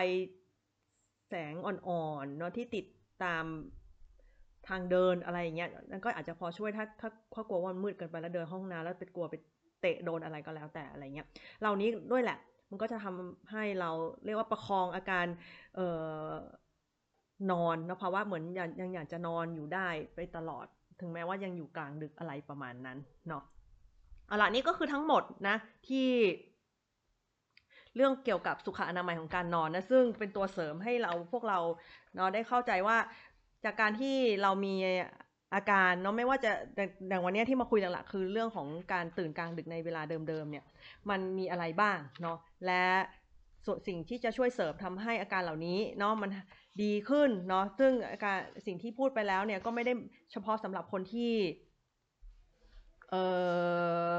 [1.28, 2.84] แสงอ่อนๆเนาะที่ติด
[3.24, 3.44] ตาม
[4.68, 9.34] ทางเดินอะไรอย่างเงี้ยนั่นก็อาจจะพอช่วยถ้าถ้าถ้ากลัวว่ามันมืดเกินไปแล้วเดินห้องน้ำแล้วไปกลัวไป
[9.80, 11.26] เตะโดนอะไรก็แล้วแต่อะไรเงี้ย
[11.61, 12.38] เหล่านี้ด้วยแหละ
[12.70, 13.90] มันก็จะทำให้เรา
[14.24, 15.26] เรียกว่าประคองอาการ
[15.76, 15.88] เอ่
[16.28, 16.30] อ
[17.51, 20.66] นอนนะเพราะว่าเหมือนยังยังอยากจะนอนอยู่ได้ไปตลอด
[21.01, 23.42] ถึงแม้ว่ายังอยู่กลางดึกอะไรประมาณนั้นเนาะ
[24.29, 25.57] เอาละนี่ก็คือทั้งหมดนะ
[25.89, 26.09] ที่
[27.97, 31.59] เรื่องเกี่ยวกับสุขอนามัยของการนอนนะซึ่งเป็นตัวเสริมให้เราพวกเรา
[32.14, 32.97] เนาะได้เข้าใจว่า
[33.64, 34.74] จากการที่เรามี
[35.55, 36.53] อาการเนาะไม่ว่าจะ
[37.09, 40.64] อย่างวันนี้ที่มาคุยหลักๆคือเรื่องของการตื่นกลางดึกในเวลาเดิมๆเนี่ย
[41.11, 42.85] มันมีอะไรบ้างเนาะและ
[43.66, 46.31] ส่วนสิ่งที่จะช่วยเสริมทำให้อาการเหล่านี้เนาะมัน
[46.83, 49.93] ดีขึ้นเนาะซึ่งอาการสิ่งที่พูดไปแล้วเนี่ยก็ไม่ได้
[50.33, 51.33] เฉพาะสำหรับคนที่
[53.11, 53.22] เอ่
[54.14, 54.18] อ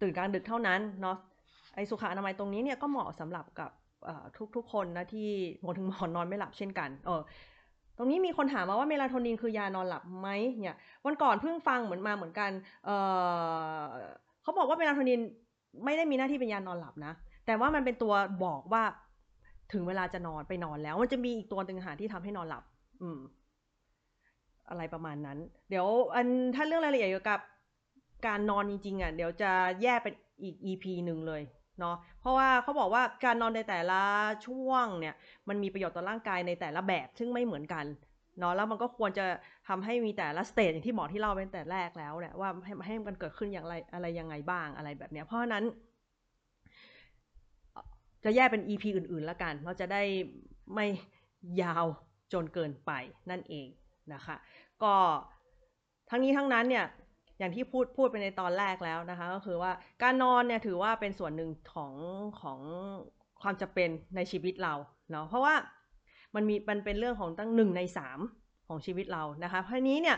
[0.00, 1.16] ตื่นกลางดึกเท่านั้นเนาะ
[1.74, 3.70] ไอสุขอนามัยตรงนี้เนี่ยก็เหมาะสำหรับกับ
[4.56, 5.28] ทุกๆคนนะที่
[5.60, 7.20] หมถึงหมอนนอนไม่หลับเช่นกันเออ
[7.96, 10.28] ตรงนี้มีคนถามมาว่าเมลาโทนินคือยานอนหลับไหม
[10.62, 10.76] เนี่ย
[11.06, 12.50] วันก่อนเพิ่งฟังเหมือนมาเหมือนกัน
[12.84, 12.90] เอ
[13.80, 13.84] อ
[14.42, 15.20] เขาบอกว่าเมลาโทนิน
[15.84, 17.12] ไม่ได้มีหน้าที่เป็นยานอนหลับนะ
[17.46, 18.12] แต่ว่ามันเป็นตัว
[18.44, 18.82] บอกว่า
[19.72, 22.64] ถึงเวลาจะนอนไปนอนแล้ว มันจะมีอีกตัวหนึ่งหาที่ทำให้นอนหลับ
[23.02, 23.18] อืม
[24.70, 25.38] อะไรประมาณนั้น
[25.70, 27.40] เดี๋ยวอันถ้าเรื่องรายละเอียดเกี่ยวกับ
[28.26, 29.50] การนอนจริงๆอะเดี๋ยวจะ
[29.82, 31.42] แยกเป็นอีก EP หนึ่งเลย
[31.80, 34.00] เนาะเพราะว่าเขาบอกว่าการนอนในแต่ละ
[34.46, 35.14] ช่วงเนี่ย
[35.48, 37.84] มันมีประโยชน์ต่อร่างกายในแต่ละแบบซึ่งไม่เหมือนกัน
[38.38, 39.26] เนาะแล้วมันก็ควรจะ
[39.68, 45.64] ทำให้มีแต่ละสเตจอย่างที่หมอที่เล่าเป็นแต่แรกแล้วเนี่ยว่าให้ให้มันเกิดขึ้นอย่างไรอะไรยังไงบ้างอะไรแบบเนี้ยเพราะนั้น
[48.24, 50.02] จะแยกเป็น EP อื่นๆแล้วกัน เราจะได้
[50.74, 50.86] ไม่
[51.62, 51.86] ยาว
[52.32, 52.92] จนเกินไป
[53.30, 53.68] นั่นเอง
[54.14, 54.36] นะคะ
[54.84, 54.94] ก็
[56.10, 56.86] ทั้งนี้ทั้งนั้นเนี่ย
[57.38, 59.72] อย่างที่พูดพูดไปในตอนแรกแล้วนะคะ ก็คือว่า
[60.02, 61.92] การนอนเนี่ยถือว่าเป็นส่วนหนึ่งของ
[62.40, 62.58] ของ
[63.42, 64.74] ความจะเป็นในชีวิตเรา
[65.10, 65.54] เนาะเพราะว่า
[66.34, 68.18] มันมีมันเป็นเรื่องของตั้งหนึ่งในสาม
[68.68, 70.16] ของชีวิตเรานะคะเพราะนี้เนี่ย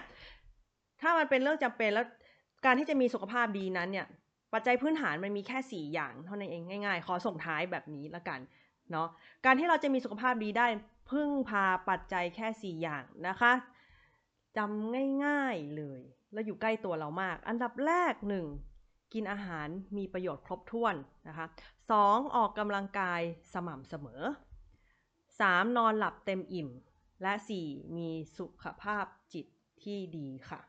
[1.00, 2.06] ถ้ามันเป็นเรื่องจำเป็นแล้ว
[2.64, 4.06] การที่จะมีสุขภาพดีนั้นเนี่ย
[4.52, 8.40] ปัจจัยพื้นฐานมันมีแค่สี่อย่างเท่านั้นเองง่ายๆ ขอส่งท้ายแบบนี้ละกัน
[8.90, 9.08] เนาะ
[9.44, 10.66] การที่เราจะมีสุขภาพดีได้
[11.10, 13.52] พึ่งพาปัจจัยแค่สี่อย่างนะคะ
[14.56, 18.46] จำง่ายๆเลย แล้วอยู่ใกล้ตัวเรามาก อันดับแรกหนึ่ง
[19.12, 20.94] กินอาหารมีประโยชน์ครบถ้วน
[21.28, 21.46] นะคะ
[21.90, 23.20] สองออกกำลังกาย
[23.52, 24.22] สม่ำเสมอ
[25.40, 26.68] สามนอนหลับเต็มอิ่ม
[27.22, 29.46] และสี่มีสุขภาพจิต
[29.82, 30.60] ที่ดีค่ะ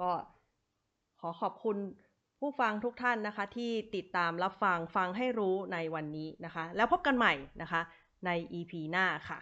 [0.00, 0.12] ก็
[1.20, 1.76] ขอขอบคุณ
[2.40, 7.80] ผู้ฟังทุกท่านนะคะที่ติดตามรับฟังฟังให้รู้ในวันนี้นะคะ แล้วพบกันใหม่นะคะ
[8.26, 9.40] ใน EP หน้าค่ะ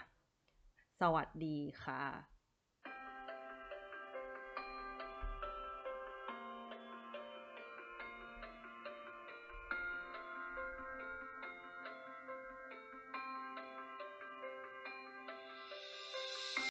[1.01, 2.38] สวัสดีค่ะ